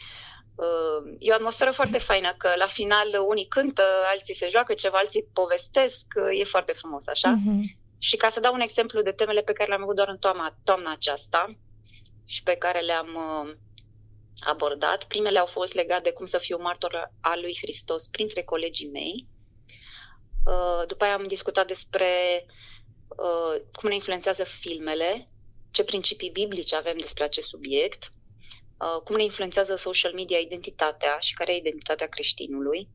Uh, 0.54 1.16
e 1.18 1.30
o 1.30 1.34
atmosferă 1.34 1.70
foarte 1.70 1.98
faină, 1.98 2.34
că 2.36 2.52
la 2.56 2.66
final 2.66 3.24
unii 3.28 3.46
cântă, 3.46 3.82
alții 4.12 4.34
se 4.34 4.48
joacă 4.50 4.74
ceva, 4.74 4.98
alții 4.98 5.28
povestesc, 5.32 6.06
uh, 6.16 6.40
e 6.40 6.44
foarte 6.44 6.72
frumos 6.72 7.06
așa. 7.06 7.38
Uh-huh. 7.38 7.60
Și 7.98 8.16
ca 8.16 8.28
să 8.28 8.40
dau 8.40 8.54
un 8.54 8.60
exemplu 8.60 9.02
de 9.02 9.12
temele 9.12 9.42
pe 9.42 9.52
care 9.52 9.68
le-am 9.68 9.82
avut 9.82 9.96
doar 9.96 10.08
în 10.08 10.18
toamna, 10.18 10.56
toamna 10.64 10.92
aceasta, 10.92 11.58
și 12.24 12.42
pe 12.42 12.54
care 12.54 12.80
le-am 12.80 13.14
uh, 13.14 13.54
abordat. 14.40 15.04
Primele 15.04 15.38
au 15.38 15.46
fost 15.46 15.74
legate 15.74 16.02
de 16.02 16.12
cum 16.12 16.24
să 16.24 16.38
fiu 16.38 16.58
martor 16.60 17.12
al 17.20 17.40
lui 17.40 17.56
Hristos 17.60 18.08
printre 18.08 18.42
colegii 18.42 18.90
mei. 18.90 19.26
Uh, 20.44 20.86
după 20.86 21.04
aia 21.04 21.14
am 21.14 21.26
discutat 21.26 21.66
despre 21.66 22.06
uh, 23.08 23.62
cum 23.72 23.88
ne 23.88 23.94
influențează 23.94 24.44
filmele, 24.44 25.28
ce 25.70 25.84
principii 25.84 26.30
biblice 26.30 26.76
avem 26.76 26.96
despre 26.98 27.24
acest 27.24 27.48
subiect, 27.48 28.12
cum 29.04 29.16
ne 29.16 29.22
influențează 29.22 29.76
social 29.76 30.12
media 30.12 30.38
identitatea 30.38 31.16
și 31.18 31.34
care 31.34 31.52
e 31.52 31.56
identitatea 31.56 32.06
creștinului. 32.06 32.88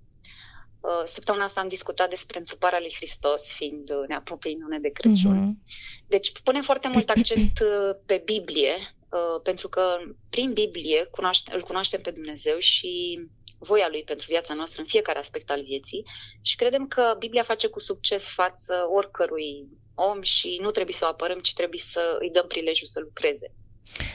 Săptămâna 1.06 1.46
asta 1.46 1.62
am 1.62 1.68
discutat 1.68 2.10
despre 2.10 2.39
întruparea 2.39 2.80
lui 2.80 2.94
Hristos, 2.96 3.51
fiind 3.51 3.89
ne 4.08 4.15
apropie 4.15 4.58
de 4.82 4.89
Crăciun. 4.89 5.56
Uh-huh. 5.56 6.08
Deci 6.08 6.32
punem 6.44 6.62
foarte 6.62 6.88
mult 6.88 7.10
accent 7.15 7.60
pe 8.06 8.22
Biblie, 8.25 8.75
Uh, 9.13 9.42
pentru 9.44 9.70
că 9.70 9.98
prin 10.30 10.53
Biblie 10.53 11.03
cunoaște, 11.03 11.56
îl 11.56 11.62
cunoaștem 11.62 12.01
pe 12.01 12.12
Dumnezeu 12.12 12.58
și 12.58 13.20
voia 13.58 13.88
lui 13.89 14.03
pentru 14.03 14.25
viața 14.30 14.53
noastră 14.53 14.82
în 14.82 14.88
fiecare 14.88 15.20
aspect 15.20 15.50
al 15.50 15.63
vieții 15.63 16.06
și 16.42 16.56
credem 16.56 16.88
că 16.88 17.15
Biblia 17.20 17.44
face 17.44 17.68
cu 17.68 17.80
succes 17.80 18.34
față 18.34 18.88
oricărui 18.94 19.68
om 19.96 20.22
și 20.22 20.60
nu 20.62 20.72
trebuie 20.72 20.94
să 20.94 21.06
o 21.06 21.08
apărăm, 21.08 21.40
ci 21.40 21.54
trebuie 21.54 21.80
să 21.80 22.18
îi 22.20 22.30
dăm 22.30 22.48
prilejul 22.48 22.88
să 22.88 23.00
lucreze. 23.00 23.52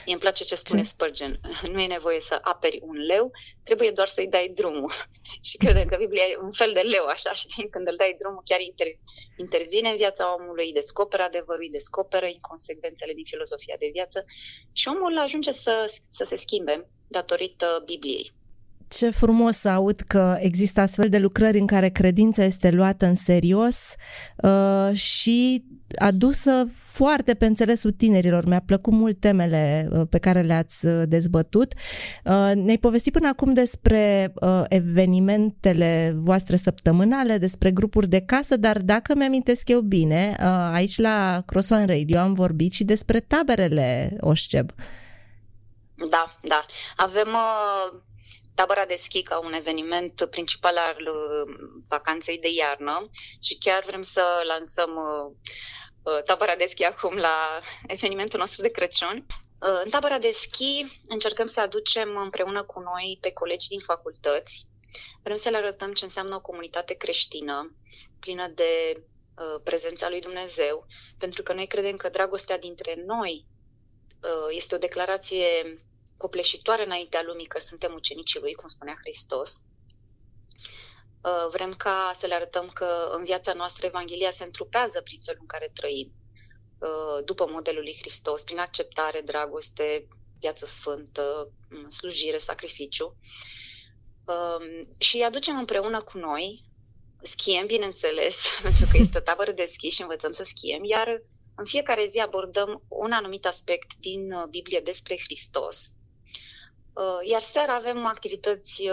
Mie 0.05 0.13
îmi 0.13 0.19
place 0.19 0.43
ce 0.43 0.55
spune 0.55 0.83
Spurgeon. 0.83 1.39
Nu 1.73 1.79
e 1.81 1.87
nevoie 1.87 2.21
să 2.21 2.39
aperi 2.41 2.79
un 2.81 2.95
leu, 2.95 3.31
trebuie 3.63 3.91
doar 3.91 4.07
să-i 4.07 4.27
dai 4.27 4.51
drumul. 4.55 4.91
și 5.47 5.57
credem 5.57 5.87
că 5.87 5.97
Biblia 5.97 6.23
e 6.23 6.37
un 6.37 6.51
fel 6.51 6.73
de 6.73 6.79
leu, 6.79 7.05
așa, 7.05 7.33
știi? 7.33 7.69
Când 7.73 7.87
îl 7.87 7.95
dai 7.97 8.15
drumul, 8.19 8.41
chiar 8.45 8.59
inter- 8.59 8.99
intervine 9.37 9.89
în 9.89 9.95
viața 9.95 10.35
omului, 10.35 10.65
îi 10.65 10.73
descoperă 10.73 11.23
adevărul, 11.23 11.61
îi 11.61 11.69
descoperă 11.69 12.25
inconsecvențele 12.25 13.13
din 13.13 13.25
filozofia 13.25 13.75
de 13.79 13.89
viață 13.93 14.25
și 14.71 14.87
omul 14.87 15.17
ajunge 15.17 15.51
să, 15.51 15.93
să 16.11 16.23
se 16.23 16.35
schimbe 16.35 16.89
datorită 17.07 17.81
Bibliei. 17.85 18.31
Ce 18.89 19.09
frumos 19.09 19.55
să 19.55 19.69
aud 19.69 19.99
că 19.99 20.37
există 20.39 20.81
astfel 20.81 21.09
de 21.09 21.17
lucrări 21.17 21.59
în 21.59 21.67
care 21.67 21.89
credința 21.89 22.43
este 22.43 22.71
luată 22.71 23.05
în 23.05 23.15
serios 23.15 23.95
uh, 24.35 24.93
și 24.93 25.63
adusă 25.95 26.67
foarte 26.73 27.33
pe 27.33 27.45
înțelesul 27.45 27.91
tinerilor. 27.91 28.45
Mi-a 28.45 28.61
plăcut 28.65 28.93
mult 28.93 29.19
temele 29.19 29.89
uh, 29.91 30.01
pe 30.09 30.17
care 30.17 30.41
le-ați 30.41 30.85
uh, 30.85 31.03
dezbătut. 31.07 31.73
Uh, 32.23 32.51
ne-ai 32.55 32.77
povestit 32.77 33.13
până 33.13 33.27
acum 33.27 33.53
despre 33.53 34.33
evenimentele 34.67 36.13
voastre 36.15 36.55
săptămânale, 36.55 37.37
despre 37.37 37.71
grupuri 37.71 38.09
de 38.09 38.21
casă, 38.21 38.57
dar 38.57 38.77
dacă 38.77 39.15
mi-amintesc 39.15 39.69
eu 39.69 39.79
bine, 39.79 40.35
aici 40.73 40.97
la 40.97 41.43
Crossone 41.45 41.85
Radio 41.85 42.19
am 42.19 42.33
vorbit 42.33 42.73
și 42.73 42.83
despre 42.83 43.19
taberele 43.19 44.17
Oșceb. 44.19 44.71
Da, 46.09 46.37
da. 46.41 46.65
Avem 46.95 47.27
uh, 47.27 47.99
tabăra 48.61 48.85
de 48.85 48.95
schi 48.95 49.23
ca 49.23 49.39
un 49.39 49.53
eveniment 49.53 50.27
principal 50.29 50.77
al 50.77 50.97
uh, 50.99 51.53
vacanței 51.87 52.37
de 52.39 52.49
iarnă 52.57 53.09
și 53.41 53.57
chiar 53.57 53.83
vrem 53.83 54.01
să 54.01 54.23
lansăm 54.47 54.95
uh, 54.95 55.49
Uh, 56.03 56.23
tabăra 56.23 56.55
de 56.55 56.65
schi 56.65 56.83
acum 56.83 57.15
la 57.15 57.59
evenimentul 57.95 58.39
nostru 58.39 58.61
de 58.61 58.69
Crăciun. 58.69 59.25
Uh, 59.61 59.81
în 59.83 59.89
tabăra 59.89 60.19
de 60.19 60.31
schi 60.31 61.01
încercăm 61.07 61.45
să 61.45 61.59
aducem 61.59 62.17
împreună 62.17 62.63
cu 62.63 62.79
noi 62.79 63.17
pe 63.21 63.31
colegi 63.31 63.67
din 63.67 63.79
facultăți. 63.79 64.67
Vrem 65.23 65.35
să 65.35 65.49
le 65.49 65.57
arătăm 65.57 65.93
ce 65.93 66.03
înseamnă 66.03 66.35
o 66.35 66.41
comunitate 66.41 66.93
creștină, 66.93 67.75
plină 68.19 68.47
de 68.47 68.93
uh, 68.95 69.61
prezența 69.63 70.09
lui 70.09 70.21
Dumnezeu, 70.21 70.85
pentru 71.17 71.43
că 71.43 71.53
noi 71.53 71.67
credem 71.67 71.95
că 71.95 72.09
dragostea 72.09 72.57
dintre 72.57 73.03
noi 73.05 73.45
este 74.49 74.75
o 74.75 74.77
declarație 74.77 75.45
copleșitoare 76.23 76.85
înaintea 76.85 77.21
lumii 77.23 77.45
că 77.45 77.59
suntem 77.59 77.93
ucenicii 77.93 78.39
lui, 78.39 78.53
cum 78.53 78.67
spunea 78.67 78.95
Hristos. 79.03 79.63
Uh, 81.23 81.47
vrem 81.51 81.73
ca 81.73 82.15
să 82.17 82.25
le 82.27 82.33
arătăm 82.33 82.69
că 82.69 83.09
în 83.17 83.23
viața 83.23 83.53
noastră 83.53 83.85
Evanghelia 83.85 84.31
se 84.31 84.43
întrupează 84.43 85.01
prin 85.01 85.19
felul 85.25 85.41
în 85.41 85.47
care 85.47 85.71
trăim, 85.73 86.11
uh, 86.79 87.23
după 87.25 87.47
modelul 87.49 87.83
lui 87.83 87.97
Hristos, 87.99 88.43
prin 88.43 88.59
acceptare, 88.59 89.21
dragoste, 89.21 90.07
viață 90.39 90.65
sfântă, 90.65 91.51
mm, 91.69 91.89
slujire, 91.89 92.37
sacrificiu. 92.37 93.17
Um, 94.25 94.93
și 94.97 95.15
îi 95.15 95.23
aducem 95.23 95.57
împreună 95.57 96.01
cu 96.01 96.17
noi, 96.17 96.63
schiem, 97.21 97.65
bineînțeles, 97.65 98.35
pentru 98.63 98.85
că 98.91 98.97
este 98.97 99.17
o 99.17 99.21
tabără 99.21 99.51
de 99.51 99.65
schi 99.65 99.89
și 99.89 100.01
învățăm 100.01 100.31
să 100.31 100.43
schiem, 100.43 100.83
iar 100.83 101.21
în 101.55 101.65
fiecare 101.65 102.05
zi 102.05 102.19
abordăm 102.19 102.83
un 102.87 103.11
anumit 103.11 103.45
aspect 103.45 103.95
din 103.95 104.31
uh, 104.31 104.43
Biblie 104.49 104.79
despre 104.79 105.17
Hristos. 105.17 105.91
Iar 107.21 107.41
seara 107.41 107.75
avem 107.75 108.05
activități 108.05 108.89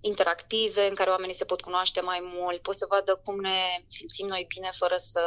interactive 0.00 0.88
în 0.88 0.94
care 0.94 1.10
oamenii 1.10 1.34
se 1.34 1.44
pot 1.44 1.60
cunoaște 1.60 2.00
mai 2.00 2.20
mult, 2.22 2.62
pot 2.62 2.76
să 2.76 2.86
vadă 2.88 3.20
cum 3.24 3.40
ne 3.40 3.84
simțim 3.86 4.26
noi 4.26 4.44
bine 4.48 4.70
fără 4.72 4.96
să 4.98 5.22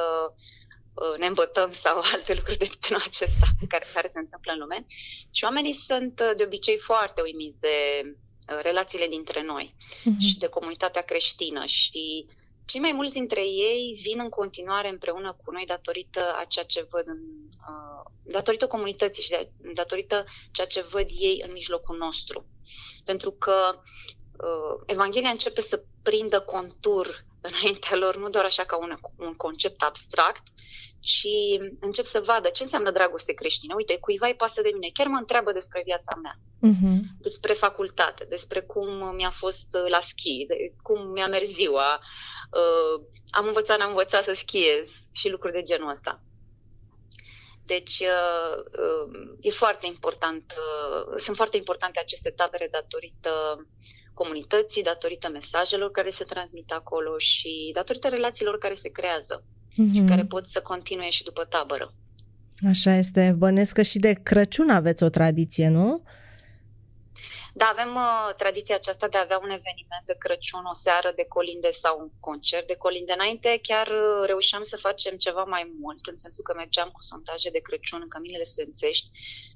uh, 0.93 1.17
ne 1.17 1.25
îmbătăm 1.25 1.71
sau 1.83 2.01
alte 2.13 2.33
lucruri 2.33 2.57
de 2.57 2.69
genul 2.79 3.03
acesta 3.05 3.45
care, 3.67 3.85
care 3.93 4.07
se 4.07 4.19
întâmplă 4.19 4.51
în 4.51 4.59
lume. 4.59 4.85
Și 5.31 5.43
oamenii 5.43 5.73
sunt 5.73 6.19
uh, 6.19 6.31
de 6.37 6.43
obicei 6.43 6.77
foarte 6.77 7.21
uimiți 7.21 7.59
de 7.59 8.01
uh, 8.03 8.59
relațiile 8.61 9.07
dintre 9.07 9.41
noi 9.41 9.75
uh-huh. 9.77 10.19
și 10.19 10.37
de 10.37 10.47
comunitatea 10.47 11.01
creștină 11.01 11.65
și 11.65 12.25
cei 12.65 12.79
mai 12.79 12.91
mulți 12.91 13.13
dintre 13.13 13.41
ei 13.41 13.99
vin 14.01 14.19
în 14.19 14.29
continuare 14.29 14.89
împreună 14.89 15.37
cu 15.43 15.51
noi 15.51 15.65
datorită 15.65 16.35
a 16.35 16.45
ceea 16.45 16.65
ce 16.65 16.87
văd 16.89 17.03
în, 17.07 17.17
uh, 17.17 17.40
datorită 18.23 18.67
comunității 18.67 19.23
și 19.23 19.29
de, 19.29 19.49
datorită 19.73 20.25
ceea 20.51 20.67
ce 20.67 20.85
văd 20.89 21.05
ei 21.09 21.43
în 21.45 21.51
mijlocul 21.51 21.97
nostru. 21.97 22.45
Pentru 23.05 23.31
că 23.31 23.79
uh, 24.37 24.83
Evanghelia 24.85 25.29
începe 25.29 25.61
să 25.61 25.83
prindă 26.01 26.41
contur 26.41 27.25
înaintea 27.41 27.97
lor, 27.97 28.17
nu 28.17 28.29
doar 28.29 28.45
așa 28.45 28.63
ca 28.63 28.77
un, 28.77 28.97
un 29.17 29.33
concept 29.35 29.81
abstract, 29.81 30.43
ci 30.99 31.27
încep 31.79 32.05
să 32.05 32.23
vadă 32.25 32.49
ce 32.49 32.63
înseamnă 32.63 32.91
dragoste 32.91 33.33
creștină. 33.33 33.73
Uite, 33.77 33.97
cuiva 33.97 34.27
îi 34.27 34.35
pasă 34.35 34.61
de 34.61 34.69
mine, 34.73 34.87
chiar 34.93 35.07
mă 35.07 35.17
întreabă 35.17 35.51
despre 35.51 35.81
viața 35.85 36.19
mea, 36.21 36.35
uh-huh. 36.35 36.99
despre 37.19 37.53
facultate, 37.53 38.25
despre 38.29 38.61
cum 38.61 39.15
mi-a 39.15 39.29
fost 39.29 39.67
la 39.87 39.99
schi, 39.99 40.45
de 40.47 40.73
cum 40.81 41.07
mi-a 41.07 41.27
mers 41.27 41.47
ziua, 41.47 41.99
uh, 42.51 43.05
am 43.29 43.45
învățat, 43.45 43.79
n-am 43.79 43.89
învățat 43.89 44.23
să 44.23 44.33
schiez 44.33 44.89
și 45.11 45.29
lucruri 45.29 45.53
de 45.53 45.61
genul 45.61 45.89
ăsta. 45.89 46.21
Deci 47.73 47.97
uh, 47.99 48.53
uh, 48.85 49.37
e 49.41 49.49
foarte 49.49 49.85
important, 49.87 50.45
uh, 50.57 51.19
sunt 51.25 51.35
foarte 51.35 51.57
importante 51.57 51.99
aceste 51.99 52.29
tabere 52.29 52.67
datorită 52.71 53.33
comunității, 54.13 54.83
datorită 54.83 55.29
mesajelor 55.29 55.91
care 55.91 56.09
se 56.09 56.23
transmit 56.23 56.71
acolo 56.71 57.17
și 57.17 57.71
datorită 57.73 58.07
relațiilor 58.07 58.57
care 58.57 58.73
se 58.73 58.89
creează 58.89 59.43
mm-hmm. 59.43 59.93
și 59.93 60.01
care 60.07 60.23
pot 60.25 60.45
să 60.47 60.61
continue 60.61 61.09
și 61.09 61.23
după 61.23 61.43
tabără. 61.43 61.93
Așa 62.69 62.95
este. 62.95 63.35
Bănesc 63.37 63.73
că 63.73 63.81
și 63.81 63.99
de 63.99 64.13
Crăciun 64.23 64.69
aveți 64.69 65.03
o 65.03 65.09
tradiție, 65.09 65.67
nu? 65.67 66.03
Da, 67.53 67.65
avem 67.65 67.95
uh, 67.95 68.33
tradiția 68.37 68.75
aceasta 68.75 69.07
de 69.07 69.17
a 69.17 69.21
avea 69.21 69.37
un 69.37 69.49
eveniment 69.49 70.05
de 70.05 70.15
Crăciun, 70.17 70.65
o 70.65 70.73
seară 70.73 71.11
de 71.15 71.25
colinde 71.25 71.71
sau 71.71 71.99
un 71.99 72.09
concert 72.19 72.67
de 72.67 72.75
colinde. 72.75 73.13
Înainte 73.13 73.59
chiar 73.61 73.87
uh, 73.87 74.25
reușeam 74.25 74.63
să 74.63 74.77
facem 74.77 75.15
ceva 75.17 75.43
mai 75.43 75.73
mult, 75.79 76.05
în 76.05 76.17
sensul 76.17 76.43
că 76.43 76.53
mergeam 76.55 76.89
cu 76.89 77.01
sondaje 77.01 77.49
de 77.49 77.59
Crăciun 77.59 77.99
în 78.01 78.07
căminele 78.07 78.43
studențești 78.43 79.09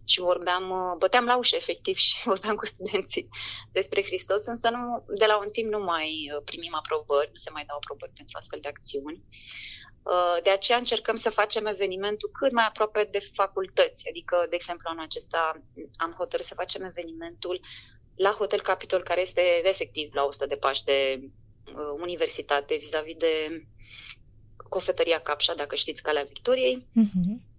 și 0.03 0.19
vorbeam, 0.19 0.69
uh, 0.69 0.97
băteam 0.97 1.25
la 1.25 1.37
ușă 1.37 1.55
efectiv 1.55 1.95
și 2.05 2.23
vorbeam 2.23 2.55
cu 2.55 2.65
studenții 2.65 3.29
despre 3.71 4.03
Hristos, 4.03 4.45
însă 4.45 4.69
nu, 4.69 5.05
de 5.07 5.25
la 5.25 5.37
un 5.37 5.49
timp 5.49 5.71
nu 5.71 5.79
mai 5.79 6.31
uh, 6.35 6.41
primim 6.45 6.75
aprobări, 6.75 7.29
nu 7.31 7.37
se 7.45 7.49
mai 7.49 7.65
dau 7.65 7.77
aprobări 7.77 8.11
pentru 8.15 8.37
astfel 8.37 8.59
de 8.61 8.67
acțiuni. 8.67 9.23
Uh, 10.05 10.37
de 10.43 10.49
aceea 10.49 10.77
încercăm 10.77 11.15
să 11.15 11.29
facem 11.29 11.65
evenimentul 11.65 12.29
cât 12.33 12.51
mai 12.51 12.65
aproape 12.67 13.07
de 13.11 13.19
facultăți. 13.33 14.09
Adică, 14.09 14.45
de 14.49 14.55
exemplu, 14.55 14.89
în 14.91 14.99
acesta 14.99 15.61
am 15.95 16.11
hotărât 16.17 16.45
să 16.45 16.53
facem 16.53 16.83
evenimentul 16.83 17.59
la 18.15 18.29
Hotel 18.29 18.61
Capitol, 18.61 19.03
care 19.03 19.21
este 19.21 19.41
efectiv 19.63 20.13
la 20.13 20.23
100 20.23 20.45
de 20.45 20.55
pași 20.55 20.83
de 20.83 21.19
uh, 21.21 21.99
universitate, 22.01 22.75
vis-a-vis 22.75 23.15
de 23.15 23.65
cofetăria 24.69 25.19
Capșa, 25.19 25.53
dacă 25.53 25.75
știți, 25.75 26.01
Calea 26.01 26.23
Victoriei. 26.23 26.87
Uh-huh. 27.01 27.54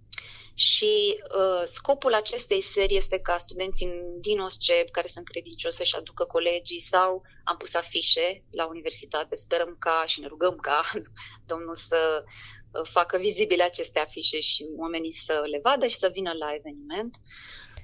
Și 0.58 1.22
uh, 1.38 1.68
scopul 1.68 2.14
acestei 2.14 2.60
serii 2.60 2.96
este 2.96 3.18
ca 3.18 3.36
studenții 3.36 3.88
din 4.20 4.40
OSCEP, 4.40 4.90
care 4.90 5.06
sunt 5.06 5.28
credincioși, 5.28 5.76
să-și 5.76 5.96
aducă 5.96 6.25
colegii 6.25 6.80
sau 6.80 7.22
am 7.44 7.56
pus 7.56 7.75
afișe 7.75 8.42
la 8.50 8.66
universitate. 8.66 9.36
Sperăm 9.36 9.76
ca 9.78 10.04
și 10.06 10.20
ne 10.20 10.26
rugăm 10.26 10.56
ca 10.56 10.80
Domnul 11.50 11.75
să 11.75 12.25
uh, 12.25 12.80
facă 12.84 13.18
vizibile 13.18 13.62
aceste 13.62 13.98
afișe 13.98 14.40
și 14.40 14.66
oamenii 14.76 15.12
să 15.12 15.42
le 15.50 15.60
vadă 15.62 15.86
și 15.86 15.96
să 15.96 16.10
vină 16.12 16.32
la 16.32 16.54
eveniment. 16.54 17.16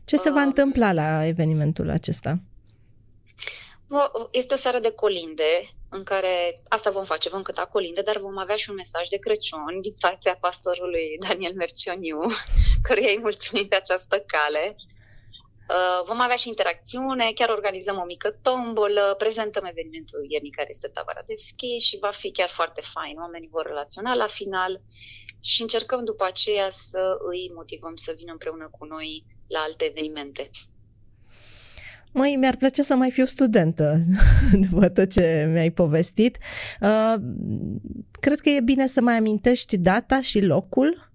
Ce 0.04 0.16
se 0.16 0.30
va 0.30 0.40
uh, 0.40 0.46
întâmpla 0.46 0.92
la 0.92 1.26
evenimentul 1.26 1.90
acesta? 1.90 2.38
Este 4.30 4.54
o 4.54 4.56
seară 4.56 4.78
de 4.78 4.90
colinde 4.90 5.68
în 5.92 6.04
care 6.04 6.62
asta 6.68 6.90
vom 6.90 7.04
face, 7.04 7.28
vom 7.28 7.42
cânta 7.42 7.66
colinde, 7.66 8.00
dar 8.00 8.18
vom 8.18 8.38
avea 8.38 8.56
și 8.56 8.70
un 8.70 8.76
mesaj 8.76 9.08
de 9.08 9.16
Crăciun 9.16 9.80
din 9.80 9.92
partea 10.00 10.36
pastorului 10.40 11.18
Daniel 11.28 11.54
Mercioniu, 11.54 12.18
căruia 12.86 13.10
îi 13.10 13.18
mulțumim 13.20 13.66
pe 13.68 13.76
această 13.76 14.20
cale. 14.20 14.76
Uh, 15.68 16.04
vom 16.06 16.20
avea 16.20 16.36
și 16.36 16.48
interacțiune, 16.48 17.32
chiar 17.34 17.48
organizăm 17.48 17.98
o 17.98 18.04
mică 18.04 18.30
tombolă, 18.30 19.14
prezentăm 19.18 19.64
evenimentul 19.64 20.26
iernii 20.28 20.50
care 20.50 20.68
este 20.70 20.88
tabara 20.88 21.22
de 21.26 21.34
schi 21.34 21.78
și 21.78 21.98
va 21.98 22.10
fi 22.10 22.30
chiar 22.30 22.48
foarte 22.48 22.80
fain. 22.80 23.18
Oamenii 23.18 23.48
vor 23.52 23.66
relaționa 23.66 24.14
la 24.14 24.26
final 24.26 24.80
și 25.40 25.62
încercăm 25.62 26.04
după 26.04 26.24
aceea 26.24 26.70
să 26.70 27.16
îi 27.30 27.50
motivăm 27.54 27.96
să 27.96 28.14
vină 28.16 28.32
împreună 28.32 28.68
cu 28.78 28.84
noi 28.84 29.24
la 29.48 29.58
alte 29.58 29.84
evenimente. 29.84 30.50
Măi, 32.12 32.36
mi-ar 32.36 32.56
plăcea 32.56 32.82
să 32.82 32.94
mai 32.94 33.10
fiu 33.10 33.24
studentă 33.24 34.00
după 34.70 34.88
tot 34.88 35.10
ce 35.10 35.48
mi-ai 35.52 35.70
povestit. 35.70 36.38
Uh, 36.80 37.14
cred 38.20 38.40
că 38.40 38.48
e 38.48 38.60
bine 38.60 38.86
să 38.86 39.00
mai 39.00 39.16
amintești 39.16 39.76
data 39.76 40.20
și 40.20 40.40
locul. 40.40 41.10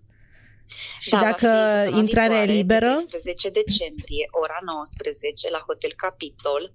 Și 1.00 1.10
da, 1.10 1.20
dacă 1.20 1.48
intrarea 1.96 2.44
e 2.44 2.46
liberă... 2.46 2.94
13 2.94 3.50
decembrie, 3.50 4.27
ora 4.32 4.60
19, 4.66 5.50
la 5.50 5.63
Hotel 5.68 5.94
Capitol, 5.96 6.74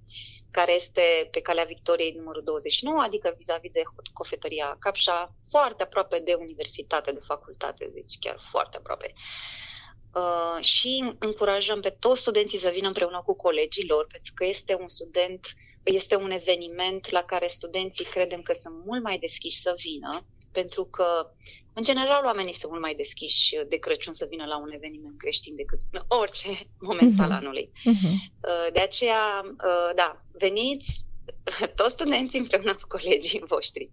care 0.51 0.73
este 0.75 1.29
pe 1.31 1.41
calea 1.41 1.65
Victoriei 1.65 2.15
numărul 2.17 2.43
29, 2.45 3.03
adică 3.03 3.35
vis-a-vis 3.39 3.73
de 3.73 3.83
cofetăria 4.13 4.77
Capșa, 4.79 5.35
foarte 5.51 5.83
aproape 5.83 6.23
de 6.25 6.35
universitate, 6.39 7.13
de 7.13 7.21
facultate, 7.27 7.91
deci 7.95 8.15
chiar 8.21 8.37
foarte 8.51 8.77
aproape. 8.77 9.13
uh, 9.15 9.72
și 10.61 11.15
încurajăm 11.19 11.81
pe 11.81 11.91
toți 11.91 12.21
studenții 12.21 12.59
să 12.59 12.71
vină 12.75 12.87
împreună 12.87 13.23
cu 13.27 13.35
colegii 13.35 13.87
lor, 13.87 14.07
pentru 14.07 14.33
că 14.35 14.45
este 14.45 14.77
un 14.81 14.89
student, 14.89 15.47
este 15.83 16.17
un 16.17 16.31
eveniment 16.31 17.11
la 17.11 17.23
care 17.23 17.47
studenții 17.47 18.05
credem 18.05 18.43
că 18.43 18.53
sunt 18.53 18.75
mult 18.85 19.03
mai 19.03 19.19
deschiși 19.19 19.61
să 19.61 19.75
vină, 19.77 20.27
pentru 20.53 20.85
că, 20.85 21.07
în 21.73 21.83
general, 21.83 22.25
oamenii 22.25 22.55
sunt 22.55 22.71
mult 22.71 22.83
mai 22.83 22.95
deschiși 22.95 23.57
de 23.69 23.77
Crăciun 23.77 24.13
să 24.13 24.27
vină 24.31 24.45
la 24.45 24.59
un 24.59 24.71
eveniment 24.73 25.19
creștin 25.19 25.55
decât 25.57 25.79
în 25.91 26.01
orice 26.09 26.49
moment 26.89 27.15
uh-huh. 27.15 27.25
al 27.25 27.31
anului. 27.31 27.73
Uh-huh. 27.73 28.73
De 28.73 28.81
aceea, 28.81 29.45
uh, 29.45 29.95
da, 29.95 30.25
veniți 30.33 31.05
toți 31.77 31.93
studenții 31.93 32.39
împreună 32.39 32.75
cu 32.75 32.87
colegii 32.89 33.45
voștri. 33.49 33.91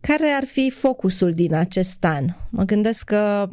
Care 0.00 0.28
ar 0.28 0.44
fi 0.44 0.70
focusul 0.70 1.32
din 1.32 1.54
acest 1.54 2.04
an? 2.04 2.24
Mă 2.50 2.62
gândesc 2.62 3.04
că 3.04 3.48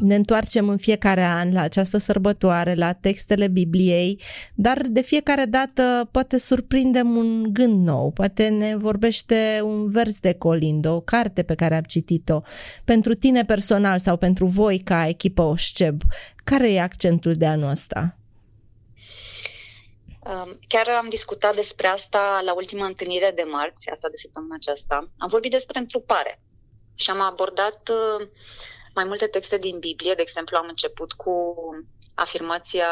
ne 0.00 0.14
întoarcem 0.14 0.68
în 0.68 0.76
fiecare 0.76 1.24
an 1.24 1.52
la 1.52 1.60
această 1.60 1.98
sărbătoare, 1.98 2.74
la 2.74 2.92
textele 2.92 3.48
Bibliei, 3.48 4.22
dar 4.54 4.80
de 4.88 5.00
fiecare 5.00 5.44
dată 5.44 6.08
poate 6.10 6.38
surprindem 6.38 7.16
un 7.16 7.52
gând 7.52 7.86
nou, 7.86 8.10
poate 8.10 8.48
ne 8.48 8.76
vorbește 8.76 9.60
un 9.62 9.90
vers 9.90 10.20
de 10.20 10.34
colindă, 10.34 10.90
o 10.90 11.00
carte 11.00 11.42
pe 11.42 11.54
care 11.54 11.76
am 11.76 11.82
citit-o. 11.82 12.40
Pentru 12.84 13.14
tine 13.14 13.44
personal 13.44 13.98
sau 13.98 14.16
pentru 14.16 14.46
voi 14.46 14.78
ca 14.78 15.08
echipă 15.08 15.42
OSCEB, 15.42 16.02
care 16.44 16.72
e 16.72 16.80
accentul 16.80 17.32
de 17.32 17.46
anul 17.46 17.70
ăsta? 17.70 18.18
Chiar 20.68 20.88
am 20.88 21.08
discutat 21.08 21.54
despre 21.54 21.86
asta 21.86 22.40
la 22.44 22.54
ultima 22.54 22.86
întâlnire 22.86 23.32
de 23.34 23.42
marți, 23.42 23.90
asta 23.90 24.08
de 24.08 24.16
săptămâna 24.16 24.54
aceasta. 24.54 25.08
Am 25.18 25.28
vorbit 25.28 25.50
despre 25.50 25.78
întrupare 25.78 26.40
și 26.94 27.10
am 27.10 27.20
abordat 27.20 27.90
uh, 27.90 28.28
mai 28.98 29.06
multe 29.06 29.26
texte 29.26 29.58
din 29.58 29.78
Biblie. 29.78 30.14
De 30.14 30.22
exemplu, 30.22 30.56
am 30.56 30.66
început 30.68 31.12
cu 31.12 31.54
afirmația 32.14 32.88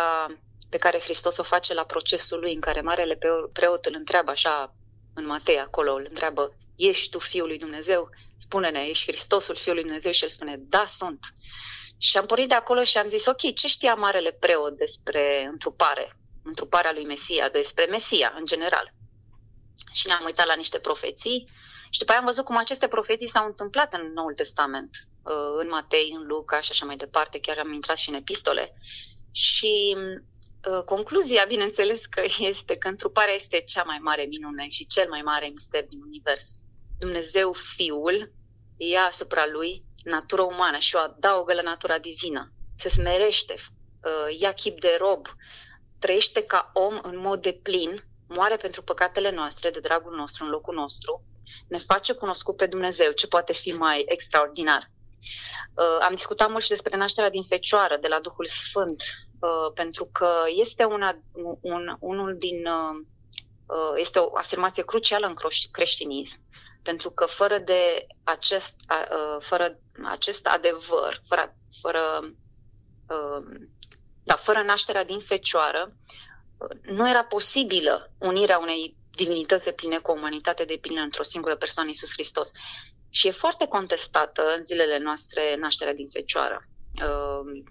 pe 0.71 0.79
care 0.79 0.99
Hristos 0.99 1.37
o 1.37 1.43
face 1.43 1.75
la 1.75 1.85
procesul 1.85 2.41
lui, 2.41 2.55
în 2.55 2.61
care 2.61 2.81
Marele 2.81 3.19
Preot 3.53 3.85
îl 3.85 3.95
întreabă 3.97 4.31
așa, 4.31 4.75
în 5.15 5.27
Matei, 5.27 5.59
acolo, 5.59 5.93
îl 5.93 6.07
întreabă, 6.09 6.57
ești 6.77 7.11
tu 7.11 7.19
Fiul 7.19 7.47
lui 7.47 7.59
Dumnezeu? 7.59 8.09
Spune-ne, 8.37 8.81
ești 8.81 9.07
Hristosul 9.07 9.57
Fiul 9.57 9.75
lui 9.75 9.83
Dumnezeu? 9.83 10.13
Și 10.13 10.23
el 10.23 10.29
spune, 10.29 10.57
da, 10.59 10.85
sunt. 10.89 11.21
Și 11.99 12.17
am 12.17 12.27
pornit 12.27 12.49
de 12.49 12.55
acolo 12.55 12.83
și 12.83 12.99
am 12.99 13.07
zis, 13.07 13.27
ok, 13.27 13.55
ce 13.55 13.67
știa 13.67 13.95
Marele 13.95 14.33
Preot 14.33 14.77
despre 14.77 15.49
întrupare? 15.51 16.17
întruparea 16.43 16.93
lui 16.93 17.05
Mesia, 17.05 17.49
despre 17.49 17.85
Mesia 17.85 18.35
în 18.39 18.47
general. 18.47 18.93
Și 19.93 20.07
ne-am 20.07 20.25
uitat 20.25 20.47
la 20.47 20.55
niște 20.55 20.79
profeții 20.79 21.49
și 21.91 21.99
după 21.99 22.11
aia 22.11 22.21
am 22.21 22.27
văzut 22.27 22.45
cum 22.45 22.57
aceste 22.57 22.89
profeții 22.89 23.29
s-au 23.29 23.47
întâmplat 23.47 23.95
în 23.95 24.13
Noul 24.13 24.35
Testament, 24.35 24.91
uh, 24.93 25.16
în 25.59 25.69
Matei, 25.69 26.15
în 26.17 26.27
Luca 26.27 26.61
și 26.61 26.71
așa 26.71 26.87
mai 26.87 26.97
departe, 26.97 27.41
chiar 27.41 27.59
am 27.59 27.73
intrat 27.73 27.97
și 27.97 28.09
în 28.09 28.15
epistole. 28.15 28.75
Și 29.31 29.97
uh, 29.97 30.83
concluzia, 30.85 31.45
bineînțeles, 31.49 32.07
că 32.07 32.23
este 32.53 32.77
că 32.77 32.89
întruparea 32.89 33.35
este 33.35 33.61
cea 33.61 33.83
mai 33.83 33.99
mare 34.01 34.25
minune 34.25 34.69
și 34.69 34.87
cel 34.87 35.09
mai 35.09 35.23
mare 35.23 35.47
mister 35.47 35.87
din 35.87 36.03
univers. 36.03 36.59
Dumnezeu, 36.99 37.53
Fiul, 37.53 38.33
ia 38.77 39.01
asupra 39.01 39.47
lui 39.47 39.85
natura 40.05 40.43
umană 40.43 40.79
și 40.79 40.97
o 40.97 40.99
adaugă 40.99 41.53
la 41.55 41.63
natura 41.63 41.99
divină. 41.99 42.53
Se 42.77 42.89
smerește, 42.89 43.55
uh, 43.55 44.39
ia 44.39 44.53
chip 44.53 44.81
de 44.81 44.97
rob, 44.99 45.27
trăiește 45.99 46.43
ca 46.43 46.71
om 46.75 46.99
în 47.03 47.19
mod 47.19 47.43
de 47.43 47.53
plin, 47.63 48.05
moare 48.29 48.57
pentru 48.57 48.83
păcatele 48.83 49.31
noastre, 49.31 49.71
de 49.71 49.81
dragul 49.81 50.17
nostru, 50.17 50.45
în 50.45 50.51
locul 50.51 50.75
nostru, 50.75 51.25
ne 51.69 51.79
face 51.79 52.13
cunoscut 52.13 52.57
pe 52.57 52.67
Dumnezeu, 52.67 53.13
ce 53.13 53.27
poate 53.27 53.53
fi 53.53 53.73
mai 53.73 54.05
extraordinar. 54.07 54.91
Uh, 55.75 55.99
am 56.01 56.15
discutat 56.15 56.51
mult 56.51 56.63
și 56.63 56.69
despre 56.69 56.97
nașterea 56.97 57.31
din 57.31 57.43
Fecioară, 57.43 57.97
de 57.97 58.09
la 58.09 58.21
Duhul 58.21 58.47
Sfânt, 58.47 59.03
uh, 59.41 59.73
pentru 59.75 60.05
că 60.13 60.29
este 60.47 60.85
una, 60.85 61.19
un, 61.61 61.97
unul 62.01 62.37
din. 62.39 62.67
Uh, 62.67 63.07
uh 63.67 63.93
este 63.97 64.19
o 64.19 64.37
afirmație 64.37 64.85
crucială 64.85 65.27
în 65.27 65.35
creștinism, 65.73 66.41
pentru 66.83 67.11
că 67.11 67.25
fără 67.25 67.59
de 67.59 68.07
acest, 68.25 68.75
uh, 68.91 69.37
fără 69.41 69.79
acest 70.11 70.47
adevăr, 70.47 71.21
fără, 71.29 71.57
fără 71.81 72.21
uh, 73.09 73.67
dar 74.25 74.39
fără 74.39 74.63
nașterea 74.63 75.05
din 75.05 75.21
fecioară, 75.21 75.93
nu 76.83 77.09
era 77.09 77.25
posibilă 77.25 78.13
unirea 78.19 78.59
unei 78.59 78.97
divinități 79.17 79.65
de 79.65 79.73
pline 79.73 79.99
cu 79.99 80.11
o 80.11 80.15
umanitate 80.15 80.65
de 80.65 80.79
plină 80.81 81.01
într-o 81.01 81.23
singură 81.23 81.57
persoană, 81.57 81.89
Iisus 81.89 82.13
Hristos. 82.13 82.51
Și 83.11 83.27
e 83.27 83.31
foarte 83.31 83.67
contestată 83.67 84.43
în 84.57 84.65
zilele 84.65 84.99
noastre 84.99 85.57
nașterea 85.57 85.95
din 85.95 86.09
fecioară. 86.09 86.69
Uh, 86.95 87.63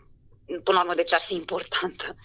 până 0.63 0.77
la 0.77 0.79
urmă, 0.79 0.95
de 0.95 1.03
ce 1.03 1.15
ar 1.15 1.21
fi 1.21 1.33
importantă? 1.33 2.15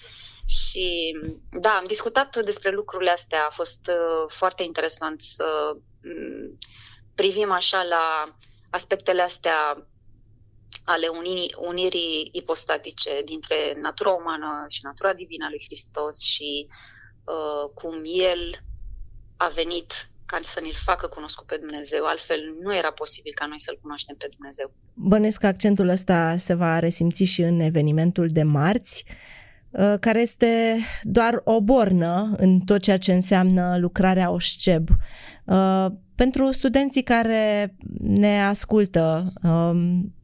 Și 0.46 1.16
da, 1.50 1.70
am 1.70 1.87
discutat 1.87 2.37
despre 2.37 2.70
lucrurile 2.70 3.11
astea. 3.11 3.46
A 3.46 3.50
fost 3.50 3.87
uh, 3.88 4.24
foarte 4.28 4.62
interesant 4.62 5.22
să 5.22 5.76
mm, 6.02 6.59
privim 7.14 7.50
așa 7.50 7.83
la 7.83 8.37
aspectele 8.70 9.22
astea 9.22 9.87
ale 10.85 11.09
unirii, 11.09 11.54
unirii 11.59 12.28
ipostatice 12.33 13.22
dintre 13.24 13.78
natura 13.80 14.11
umană 14.11 14.66
și 14.68 14.80
natura 14.83 15.14
divină 15.14 15.44
a 15.44 15.48
lui 15.48 15.62
Hristos 15.66 16.22
și 16.22 16.66
uh, 17.24 17.70
cum 17.74 18.02
El 18.04 18.62
a 19.46 19.53
venit 19.55 20.11
ca 20.26 20.38
să 20.42 20.61
ne-l 20.62 20.74
facă 20.74 21.07
cunoscut 21.07 21.46
pe 21.46 21.57
Dumnezeu. 21.57 22.05
Altfel 22.05 22.40
nu 22.62 22.76
era 22.76 22.92
posibil 22.92 23.33
ca 23.35 23.46
noi 23.46 23.61
să-L 23.61 23.79
cunoaștem 23.83 24.16
pe 24.16 24.29
Dumnezeu. 24.37 24.72
Bănesc 24.94 25.40
că 25.40 25.46
accentul 25.46 25.88
ăsta 25.88 26.37
se 26.37 26.55
va 26.55 26.79
resimți 26.79 27.22
și 27.22 27.42
în 27.42 27.61
evenimentul 27.61 28.29
de 28.29 28.42
marți, 28.42 29.05
uh, 29.70 29.94
care 30.00 30.20
este 30.20 30.79
doar 31.03 31.40
o 31.44 31.61
bornă 31.61 32.35
în 32.37 32.61
tot 32.61 32.81
ceea 32.81 32.98
ce 32.98 33.12
înseamnă 33.12 33.79
lucrarea 33.79 34.31
OSCEB. 34.31 34.88
Uh, 35.44 35.87
pentru 36.14 36.53
studenții 36.53 37.03
care 37.03 37.76
ne 37.98 38.42
ascultă, 38.42 39.33
um, 39.42 40.14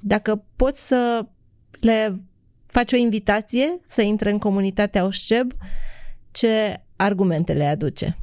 dacă 0.00 0.44
poți 0.56 0.86
să 0.86 1.26
le 1.80 2.24
faci 2.66 2.92
o 2.92 2.96
invitație 2.96 3.80
să 3.86 4.02
intre 4.02 4.30
în 4.30 4.38
comunitatea 4.38 5.04
OSCEB, 5.04 5.52
ce 6.30 6.83
argumente 6.96 7.52
le 7.52 7.66
aduce? 7.66 8.18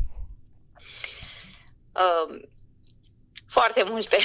Uh, 1.93 2.41
foarte 3.47 3.83
multe. 3.83 4.17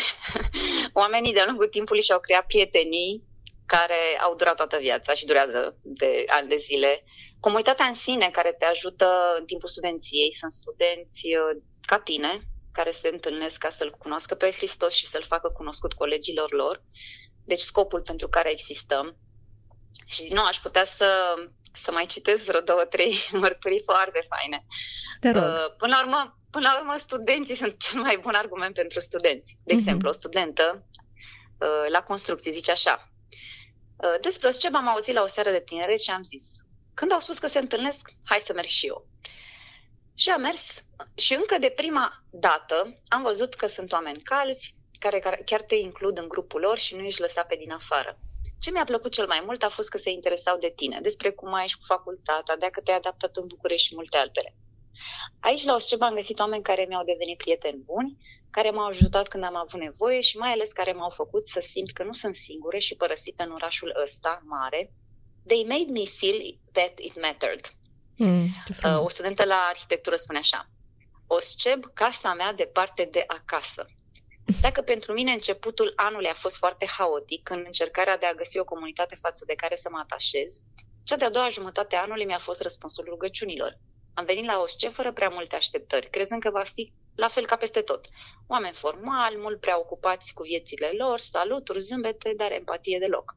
Oamenii 0.93 1.33
de-a 1.33 1.47
lungul 1.47 1.67
timpului 1.67 2.03
și-au 2.03 2.21
creat 2.21 2.47
prietenii 2.47 3.25
care 3.67 4.21
au 4.21 4.35
durat 4.35 4.57
toată 4.57 4.77
viața 4.81 5.15
și 5.15 5.25
durează 5.25 5.77
de 5.83 6.25
ani 6.29 6.49
de 6.49 6.57
zile. 6.57 7.05
Comunitatea 7.41 7.87
în 7.87 7.95
sine 7.95 8.29
care 8.33 8.53
te 8.59 8.65
ajută 8.65 9.37
în 9.39 9.45
timpul 9.45 9.69
studenției 9.69 10.33
sunt 10.33 10.53
studenți 10.53 11.27
uh, 11.27 11.63
ca 11.81 11.99
tine, 11.99 12.41
care 12.73 12.91
se 12.91 13.09
întâlnesc 13.09 13.59
ca 13.59 13.71
să-L 13.71 13.91
cunoască 13.91 14.35
pe 14.35 14.51
Hristos 14.51 14.95
și 14.95 15.07
să-L 15.07 15.23
facă 15.23 15.49
cunoscut 15.49 15.93
colegilor 15.93 16.53
lor 16.53 16.83
deci 17.47 17.61
scopul 17.61 18.01
pentru 18.01 18.29
care 18.29 18.51
existăm. 18.51 19.17
Și 20.07 20.23
din 20.23 20.35
nou 20.35 20.45
aș 20.45 20.57
putea 20.57 20.85
să, 20.85 21.35
să 21.77 21.91
mai 21.93 22.07
citesc 22.07 22.45
vreo 22.45 22.61
două, 22.61 22.81
trei 22.81 23.15
mărturii 23.43 23.83
foarte 23.85 24.27
faine. 24.29 24.67
Te 25.21 25.31
rog. 25.31 25.43
Uh, 25.43 25.77
până 25.77 25.97
la 25.97 26.03
urmă, 26.03 26.39
până 26.51 26.69
la 26.69 26.79
urmă, 26.79 26.97
studenții 26.99 27.55
sunt 27.63 27.81
cel 27.83 28.01
mai 28.01 28.19
bun 28.21 28.35
argument 28.35 28.75
pentru 28.75 29.01
studenți. 29.01 29.59
De 29.65 29.73
uh-huh. 29.73 29.77
exemplu, 29.77 30.09
o 30.09 30.13
studentă 30.13 30.87
uh, 31.59 31.87
la 31.89 32.03
construcții 32.03 32.53
zice 32.53 32.71
așa. 32.71 33.11
Uh, 33.97 34.15
despre 34.21 34.51
ce 34.51 34.67
am 34.67 34.89
auzit 34.89 35.15
la 35.15 35.23
o 35.23 35.27
seară 35.27 35.51
de 35.51 35.61
tinere 35.61 35.97
și 35.97 36.11
am 36.11 36.23
zis, 36.23 36.45
când 36.95 37.13
au 37.13 37.21
spus 37.21 37.39
că 37.39 37.47
se 37.47 37.59
întâlnesc, 37.59 38.11
hai 38.25 38.39
să 38.39 38.53
merg 38.53 38.67
și 38.67 38.87
eu. 38.87 39.07
Și 40.15 40.31
am 40.31 40.41
mers 40.41 40.85
și 41.15 41.35
încă 41.35 41.59
de 41.59 41.73
prima 41.77 42.25
dată 42.31 43.03
am 43.09 43.23
văzut 43.23 43.55
că 43.55 43.67
sunt 43.67 43.93
oameni 43.93 44.23
calzi, 44.23 44.75
care 44.99 45.43
chiar 45.45 45.63
te 45.63 45.75
includ 45.75 46.19
în 46.19 46.29
grupul 46.29 46.61
lor 46.61 46.79
și 46.79 46.95
nu 46.95 47.03
ești 47.03 47.21
lăsat 47.21 47.47
pe 47.47 47.57
din 47.57 47.71
afară. 47.71 48.19
Ce 48.59 48.71
mi-a 48.71 48.85
plăcut 48.85 49.13
cel 49.13 49.27
mai 49.27 49.43
mult 49.45 49.63
a 49.63 49.69
fost 49.69 49.89
că 49.89 49.99
se 49.99 50.11
interesau 50.11 50.59
de 50.59 50.73
tine, 50.77 51.01
despre 51.03 51.31
cum 51.31 51.55
ai 51.55 51.67
și 51.67 51.77
cu 51.77 51.85
facultatea, 51.85 52.57
dacă 52.57 52.81
te-ai 52.81 52.97
adaptat 52.97 53.37
în 53.37 53.47
București 53.47 53.87
și 53.87 53.95
multe 53.95 54.17
altele. 54.17 54.55
Aici 55.41 55.65
la 55.65 55.75
OSCEB 55.75 56.03
am 56.03 56.15
găsit 56.15 56.39
oameni 56.39 56.63
care 56.63 56.85
mi-au 56.89 57.05
devenit 57.05 57.37
prieteni 57.37 57.83
buni, 57.85 58.17
care 58.51 58.71
m-au 58.71 58.87
ajutat 58.87 59.29
când 59.29 59.45
am 59.45 59.57
avut 59.57 59.81
nevoie 59.81 60.21
și 60.21 60.37
mai 60.37 60.53
ales 60.53 60.73
care 60.73 60.93
m-au 60.93 61.11
făcut 61.11 61.47
să 61.47 61.61
simt 61.61 61.91
că 61.91 62.03
nu 62.03 62.13
sunt 62.13 62.35
singure 62.35 62.79
și 62.79 62.97
părăsită 62.97 63.43
în 63.43 63.51
orașul 63.51 64.01
ăsta 64.03 64.43
mare. 64.45 64.93
They 65.47 65.65
made 65.69 65.91
me 65.91 66.05
feel 66.05 66.59
that 66.73 66.99
it 66.99 67.21
mattered. 67.21 67.73
Mm, 68.17 68.49
o 69.03 69.09
studentă 69.09 69.45
la 69.45 69.67
arhitectură 69.69 70.17
spune 70.17 70.39
așa. 70.39 70.71
OSCEB, 71.27 71.85
casa 71.95 72.35
mea 72.35 72.53
departe 72.53 73.09
de 73.13 73.25
acasă. 73.27 73.87
Dacă 74.61 74.83
pentru 74.83 75.13
mine 75.13 75.33
începutul 75.33 75.93
anului 75.97 76.29
a 76.29 76.35
fost 76.35 76.57
foarte 76.57 76.87
haotic 76.87 77.51
în 77.51 77.63
încercarea 77.67 78.19
de 78.19 78.27
a 78.27 78.35
găsi 78.35 78.59
o 78.59 78.65
comunitate 78.65 79.15
față 79.15 79.45
de 79.47 79.55
care 79.55 79.77
să 79.77 79.89
mă 79.91 79.99
atașez, 79.99 80.61
cea 81.05 81.17
de-a 81.17 81.31
doua 81.31 81.49
jumătate 81.49 81.97
a 81.97 82.03
anului 82.03 82.25
mi-a 82.25 82.39
fost 82.39 82.63
răspunsul 82.63 83.05
rugăciunilor. 83.05 83.79
Am 84.15 84.25
venit 84.25 84.45
la 84.45 84.61
OSCE 84.61 84.89
fără 84.89 85.13
prea 85.13 85.29
multe 85.29 85.57
așteptări, 85.57 86.11
crezând 86.11 86.43
că 86.43 86.51
va 86.51 86.63
fi 86.63 86.93
la 87.15 87.29
fel 87.29 87.47
ca 87.47 87.57
peste 87.57 87.81
tot. 87.81 88.07
Oameni 88.47 88.75
formali, 88.75 89.37
mult 89.37 89.61
prea 89.61 89.79
ocupați 89.79 90.35
cu 90.35 90.43
viețile 90.43 90.91
lor, 90.97 91.19
saluturi, 91.19 91.81
zâmbete, 91.81 92.35
dar 92.37 92.53
empatie 92.53 92.99
deloc. 92.99 93.37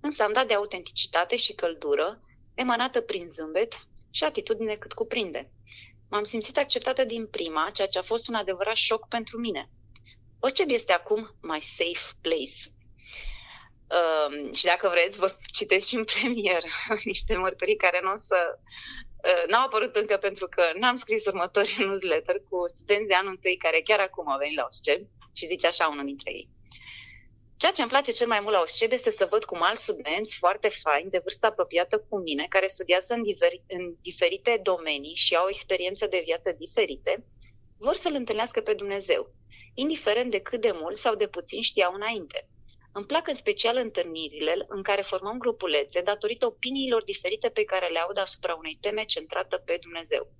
însă 0.00 0.22
am 0.22 0.32
dat 0.32 0.46
de 0.46 0.54
autenticitate 0.54 1.36
și 1.36 1.52
căldură, 1.52 2.20
emanată 2.54 3.00
prin 3.00 3.30
zâmbet 3.30 3.72
și 4.10 4.24
atitudine 4.24 4.74
cât 4.74 4.92
cuprinde. 4.92 5.50
M-am 6.08 6.22
simțit 6.22 6.58
acceptată 6.58 7.04
din 7.04 7.26
prima, 7.26 7.70
ceea 7.72 7.88
ce 7.88 7.98
a 7.98 8.02
fost 8.02 8.28
un 8.28 8.34
adevărat 8.34 8.74
șoc 8.74 9.08
pentru 9.08 9.38
mine. 9.38 9.70
Oceb 10.40 10.70
este 10.70 10.92
acum 10.92 11.36
my 11.40 11.60
safe 11.60 12.14
place. 12.20 12.60
Uh, 13.98 14.54
și 14.54 14.64
dacă 14.64 14.88
vreți, 14.88 15.18
vă 15.18 15.36
citesc 15.52 15.86
și 15.88 15.94
în 15.94 16.04
premier 16.04 16.62
niște 17.04 17.36
mărturii 17.36 17.76
care 17.76 18.00
nu 18.02 18.10
o 18.10 18.16
să... 18.16 18.58
Uh, 19.24 19.44
n-au 19.48 19.64
apărut 19.64 19.96
încă 19.96 20.16
pentru 20.16 20.46
că 20.48 20.62
n-am 20.78 20.96
scris 20.96 21.26
următorii 21.26 21.76
newsletter 21.84 22.36
cu 22.48 22.64
studenți 22.66 23.06
de 23.06 23.14
anul 23.14 23.30
întâi 23.30 23.56
care 23.56 23.80
chiar 23.80 24.00
acum 24.00 24.30
au 24.30 24.38
venit 24.38 24.56
la 24.56 24.66
OSCE 24.66 25.08
și 25.32 25.46
zice 25.46 25.66
așa 25.66 25.88
unul 25.88 26.04
dintre 26.04 26.30
ei. 26.30 26.48
Ceea 27.56 27.72
ce 27.72 27.82
îmi 27.82 27.90
place 27.90 28.12
cel 28.12 28.26
mai 28.26 28.40
mult 28.40 28.54
la 28.54 28.60
OSCEB 28.60 28.92
este 28.92 29.10
să 29.10 29.26
văd 29.30 29.44
cum 29.44 29.62
alți 29.62 29.82
studenți 29.82 30.36
foarte 30.36 30.68
faini, 30.68 31.10
de 31.10 31.20
vârstă 31.22 31.46
apropiată 31.46 32.06
cu 32.08 32.18
mine, 32.18 32.46
care 32.48 32.66
studiază 32.66 33.14
în, 33.14 33.22
diver- 33.22 33.64
în 33.66 33.94
diferite 34.02 34.60
domenii 34.62 35.14
și 35.14 35.36
au 35.36 35.48
experiențe 35.48 36.06
de 36.06 36.22
viață 36.24 36.52
diferite, 36.58 37.24
vor 37.78 37.94
să-L 37.94 38.14
întâlnească 38.14 38.60
pe 38.60 38.74
Dumnezeu, 38.74 39.34
indiferent 39.74 40.30
de 40.30 40.40
cât 40.40 40.60
de 40.60 40.72
mult 40.74 40.96
sau 40.96 41.14
de 41.14 41.28
puțin 41.28 41.60
știau 41.60 41.94
înainte. 41.94 42.48
Îmi 42.92 43.06
plac 43.06 43.28
în 43.28 43.34
special 43.34 43.76
întâlnirile 43.76 44.64
în 44.68 44.82
care 44.82 45.02
formăm 45.02 45.38
grupulețe 45.38 46.00
datorită 46.00 46.46
opiniilor 46.46 47.04
diferite 47.04 47.48
pe 47.48 47.64
care 47.64 47.86
le 47.86 47.98
aud 47.98 48.18
asupra 48.18 48.54
unei 48.54 48.78
teme 48.80 49.04
centrată 49.04 49.56
pe 49.56 49.78
Dumnezeu. 49.80 50.32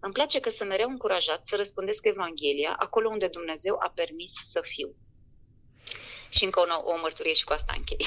Îmi 0.00 0.12
place 0.12 0.40
că 0.40 0.50
sunt 0.50 0.68
mereu 0.68 0.88
încurajat 0.88 1.46
să 1.46 1.56
răspundesc 1.56 2.06
Evanghelia 2.06 2.76
acolo 2.78 3.08
unde 3.08 3.28
Dumnezeu 3.28 3.76
a 3.80 3.92
permis 3.94 4.32
să 4.44 4.60
fiu. 4.60 4.94
Și 6.28 6.44
încă 6.44 6.60
o, 6.60 6.92
o 6.92 6.98
mărturie 7.00 7.32
și 7.32 7.44
cu 7.44 7.52
asta 7.52 7.74
închei. 7.76 8.06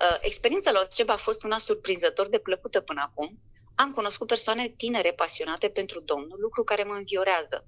Uh, 0.00 0.18
experiența 0.20 0.70
la 0.70 0.80
OCEB 0.80 1.08
a 1.08 1.16
fost 1.16 1.44
una 1.44 1.58
surprinzător 1.58 2.28
de 2.28 2.38
plăcută 2.38 2.80
până 2.80 3.00
acum. 3.04 3.38
Am 3.74 3.90
cunoscut 3.92 4.26
persoane 4.26 4.68
tinere 4.68 5.12
pasionate 5.12 5.68
pentru 5.68 6.00
Domnul, 6.00 6.38
lucru 6.40 6.64
care 6.64 6.82
mă 6.82 6.94
înviorează. 6.94 7.66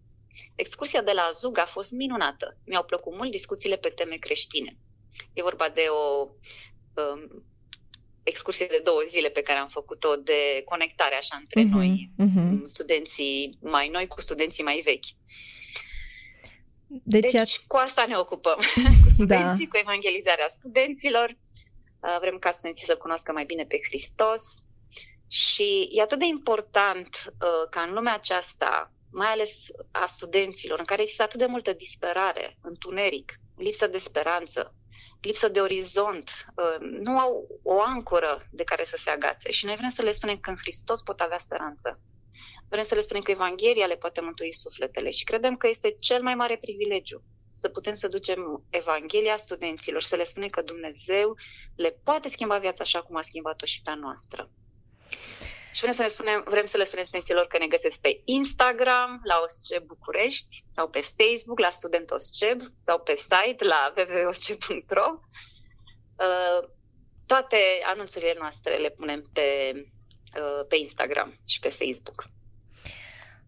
Excursia 0.55 1.03
de 1.03 1.13
la 1.13 1.23
Azug 1.23 1.59
a 1.59 1.67
fost 1.67 1.93
minunată. 1.93 2.57
Mi-au 2.65 2.85
plăcut 2.85 3.17
mult 3.17 3.31
discuțiile 3.31 3.77
pe 3.77 3.89
teme 3.89 4.17
creștine. 4.17 4.77
E 5.33 5.43
vorba 5.43 5.69
de 5.69 5.87
o 5.89 6.29
um, 7.03 7.45
excursie 8.23 8.67
de 8.67 8.81
două 8.85 9.01
zile 9.09 9.29
pe 9.29 9.43
care 9.43 9.59
am 9.59 9.69
făcut-o 9.69 10.17
de 10.17 10.63
conectare 10.65 11.15
așa 11.15 11.37
între 11.41 11.61
uh-huh, 11.61 11.73
noi, 11.73 12.11
uh-huh. 12.19 12.65
studenții 12.65 13.59
mai 13.61 13.89
noi 13.89 14.07
cu 14.07 14.21
studenții 14.21 14.65
mai 14.65 14.83
vechi. 14.85 15.21
Deci, 16.87 17.33
deci 17.33 17.59
cu 17.67 17.77
asta 17.77 18.05
ne 18.09 18.17
ocupăm, 18.17 18.59
cu 19.05 19.11
studenții, 19.13 19.65
da. 19.65 19.71
cu 19.71 19.77
evangelizarea 19.81 20.49
studenților. 20.59 21.37
Uh, 22.01 22.17
vrem 22.21 22.39
ca 22.39 22.53
studenții 22.53 22.87
să 22.87 22.97
cunoască 22.97 23.33
mai 23.33 23.45
bine 23.45 23.65
pe 23.65 23.79
Hristos 23.89 24.43
și 25.29 25.89
e 25.93 26.03
atât 26.03 26.19
de 26.19 26.25
important 26.25 27.09
uh, 27.27 27.69
ca 27.71 27.81
în 27.81 27.93
lumea 27.93 28.15
aceasta, 28.15 28.93
mai 29.13 29.27
ales 29.27 29.67
a 29.91 30.07
studenților, 30.07 30.79
în 30.79 30.85
care 30.85 31.03
există 31.03 31.23
atât 31.23 31.39
de 31.39 31.47
multă 31.47 31.73
disperare, 31.73 32.59
întuneric, 32.63 33.33
lipsă 33.57 33.87
de 33.87 33.99
speranță, 33.99 34.75
lipsă 35.21 35.49
de 35.49 35.61
orizont, 35.61 36.31
uh, 36.57 36.77
nu 36.81 37.19
au 37.19 37.61
o 37.63 37.81
ancoră 37.81 38.47
de 38.51 38.65
care 38.65 38.85
să 38.85 38.97
se 38.97 39.11
agațe. 39.11 39.51
Și 39.51 39.65
noi 39.65 39.77
vrem 39.77 39.89
să 39.89 40.03
le 40.03 40.13
spunem 40.13 40.39
că 40.39 40.51
în 40.51 40.57
Hristos 40.57 41.03
pot 41.03 41.21
avea 41.21 41.39
speranță. 41.39 42.01
Vrem 42.69 42.85
să 42.85 42.95
le 42.95 43.01
spunem 43.01 43.23
că 43.23 43.31
Evanghelia 43.31 43.87
le 43.87 43.97
poate 43.97 44.21
mântui 44.21 44.53
sufletele 44.53 45.11
și 45.11 45.25
credem 45.25 45.57
că 45.57 45.69
este 45.69 45.97
cel 46.01 46.23
mai 46.23 46.35
mare 46.35 46.57
privilegiu 46.57 47.23
să 47.55 47.69
putem 47.69 47.95
să 47.95 48.09
ducem 48.09 48.65
Evanghelia 48.71 49.37
studenților, 49.37 50.03
să 50.03 50.17
le 50.17 50.25
spunem 50.25 50.49
că 50.49 50.63
Dumnezeu 50.63 51.37
le 51.77 51.91
poate 52.05 52.29
schimba 52.29 52.59
viața 52.59 52.83
așa 52.83 53.03
cum 53.03 53.17
a 53.17 53.21
schimbat-o 53.21 53.67
și 53.67 53.83
pe 53.83 53.91
a 53.91 53.95
noastră. 53.95 54.51
Și 55.73 55.81
vrem 55.81 55.95
să, 55.95 56.03
le 56.03 56.09
spunem, 56.09 56.45
vrem 56.47 56.65
să 56.65 56.77
le 56.77 56.85
spunem 56.85 57.05
studenților 57.05 57.47
că 57.47 57.59
ne 57.59 57.67
găsesc 57.67 58.01
pe 58.01 58.21
Instagram, 58.25 59.21
la 59.25 59.41
OSCE 59.45 59.79
București, 59.87 60.65
sau 60.71 60.89
pe 60.89 61.01
Facebook, 61.17 61.59
la 61.59 61.71
Student 61.71 62.11
OSCEB, 62.11 62.61
sau 62.85 62.99
pe 62.99 63.15
site, 63.17 63.65
la 63.65 63.93
www.osceb.ro. 63.97 65.09
Uh, 66.27 66.69
toate 67.27 67.57
anunțurile 67.93 68.35
noastre 68.39 68.77
le 68.77 68.91
punem 68.91 69.31
pe, 69.33 69.73
uh, 69.75 70.67
pe 70.69 70.77
Instagram 70.77 71.41
și 71.45 71.59
pe 71.61 71.69
Facebook. 71.69 72.31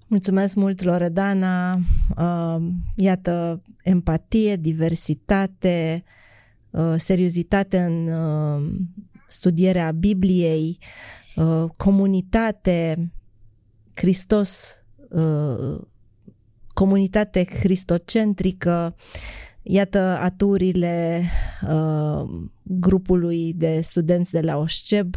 Mulțumesc 0.07 0.55
mult, 0.55 0.83
Loredana. 0.83 1.75
Uh, 2.17 2.63
iată, 2.97 3.63
empatie, 3.83 4.57
diversitate, 4.57 6.05
uh, 6.71 6.95
seriozitate 6.97 7.79
în 7.79 8.07
uh, 8.07 8.63
studierea 9.29 9.91
Bibliei, 9.91 10.79
uh, 11.37 11.65
comunitate, 11.77 13.11
Hristos, 13.95 14.77
uh, 15.11 15.81
comunitate 16.75 17.43
cristocentrică, 17.43 18.97
iată 19.63 19.99
aturile 19.99 21.23
uh, 21.69 22.23
grupului 22.63 23.53
de 23.57 23.81
studenți 23.81 24.33
de 24.33 24.41
la 24.41 24.57
OSCEB, 24.57 25.15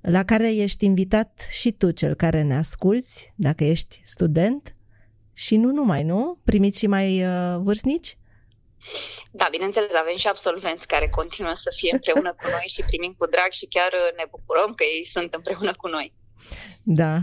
la 0.00 0.24
care 0.24 0.54
ești 0.54 0.84
invitat 0.84 1.46
și 1.50 1.72
tu, 1.72 1.90
cel 1.90 2.14
care 2.14 2.42
ne 2.42 2.56
asculți, 2.56 3.32
dacă 3.36 3.64
ești 3.64 4.00
student, 4.04 4.72
și 5.32 5.56
nu 5.56 5.72
numai, 5.72 6.04
nu? 6.04 6.38
Primiți 6.44 6.78
și 6.78 6.86
mai 6.86 7.22
uh, 7.24 7.58
vârstnici? 7.60 8.17
Da, 9.30 9.46
bineînțeles, 9.50 9.92
avem 9.94 10.16
și 10.16 10.28
absolvenți 10.28 10.86
care 10.86 11.08
continuă 11.08 11.54
să 11.54 11.70
fie 11.76 11.90
împreună 11.92 12.30
cu 12.38 12.46
noi 12.56 12.66
și 12.74 12.82
primim 12.90 13.14
cu 13.18 13.26
drag 13.26 13.50
și 13.50 13.66
chiar 13.66 13.92
uh, 13.92 14.16
ne 14.16 14.24
bucurăm 14.30 14.74
că 14.74 14.84
ei 14.96 15.04
sunt 15.04 15.34
împreună 15.34 15.72
cu 15.76 15.88
noi. 15.88 16.12
Da, 16.82 17.22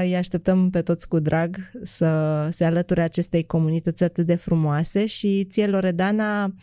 îi 0.00 0.16
așteptăm 0.16 0.70
pe 0.70 0.82
toți 0.82 1.08
cu 1.08 1.18
drag 1.18 1.56
să 1.82 2.10
se 2.50 2.64
alăture 2.64 3.02
acestei 3.02 3.44
comunități 3.44 4.02
atât 4.02 4.26
de 4.26 4.34
frumoase 4.34 5.06
și 5.06 5.46
ție, 5.50 5.66
Loredana, 5.66 6.54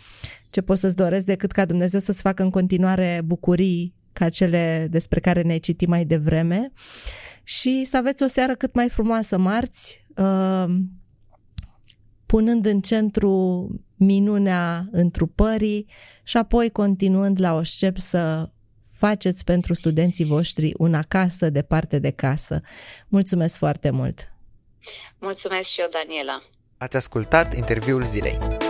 ce 0.52 0.62
pot 0.62 0.78
să-ți 0.78 0.96
doresc 0.96 1.26
decât 1.26 1.52
ca 1.52 1.66
Dumnezeu 1.66 2.00
să-ți 2.00 2.22
facă 2.22 2.44
în 2.44 2.50
continuare 2.50 3.22
bucurii 3.26 3.94
ca 4.14 4.30
cele 4.30 4.88
despre 4.90 5.20
care 5.20 5.42
ne-ai 5.42 5.60
citit 5.60 5.88
mai 5.88 6.06
devreme 6.06 6.72
și 7.44 7.84
să 7.84 7.98
aveți 7.98 8.24
o 8.24 8.28
seară 8.28 8.56
cât 8.56 8.74
mai 8.74 8.90
frumoasă 8.90 9.38
marți, 9.38 10.06
uh, 10.18 10.76
punând 12.26 12.66
în 12.66 12.80
centru 12.80 13.68
minunea 14.06 14.88
întrupării 14.92 15.88
și 16.24 16.38
apoi 16.38 16.70
continuând 16.70 17.40
la 17.40 17.54
OSCEP 17.54 17.98
să 17.98 18.50
faceți 18.92 19.44
pentru 19.44 19.74
studenții 19.74 20.26
voștri 20.26 20.74
una 20.78 21.02
casă 21.02 21.50
departe 21.50 22.00
de 22.00 22.12
casă. 22.12 22.62
Mulțumesc 23.08 23.58
foarte 23.58 23.90
mult! 23.90 24.32
Mulțumesc 25.20 25.70
și 25.70 25.82
eu, 25.82 25.88
Daniela! 25.92 26.42
Ați 26.78 26.96
ascultat 26.96 27.56
interviul 27.56 28.06
zilei. 28.06 28.63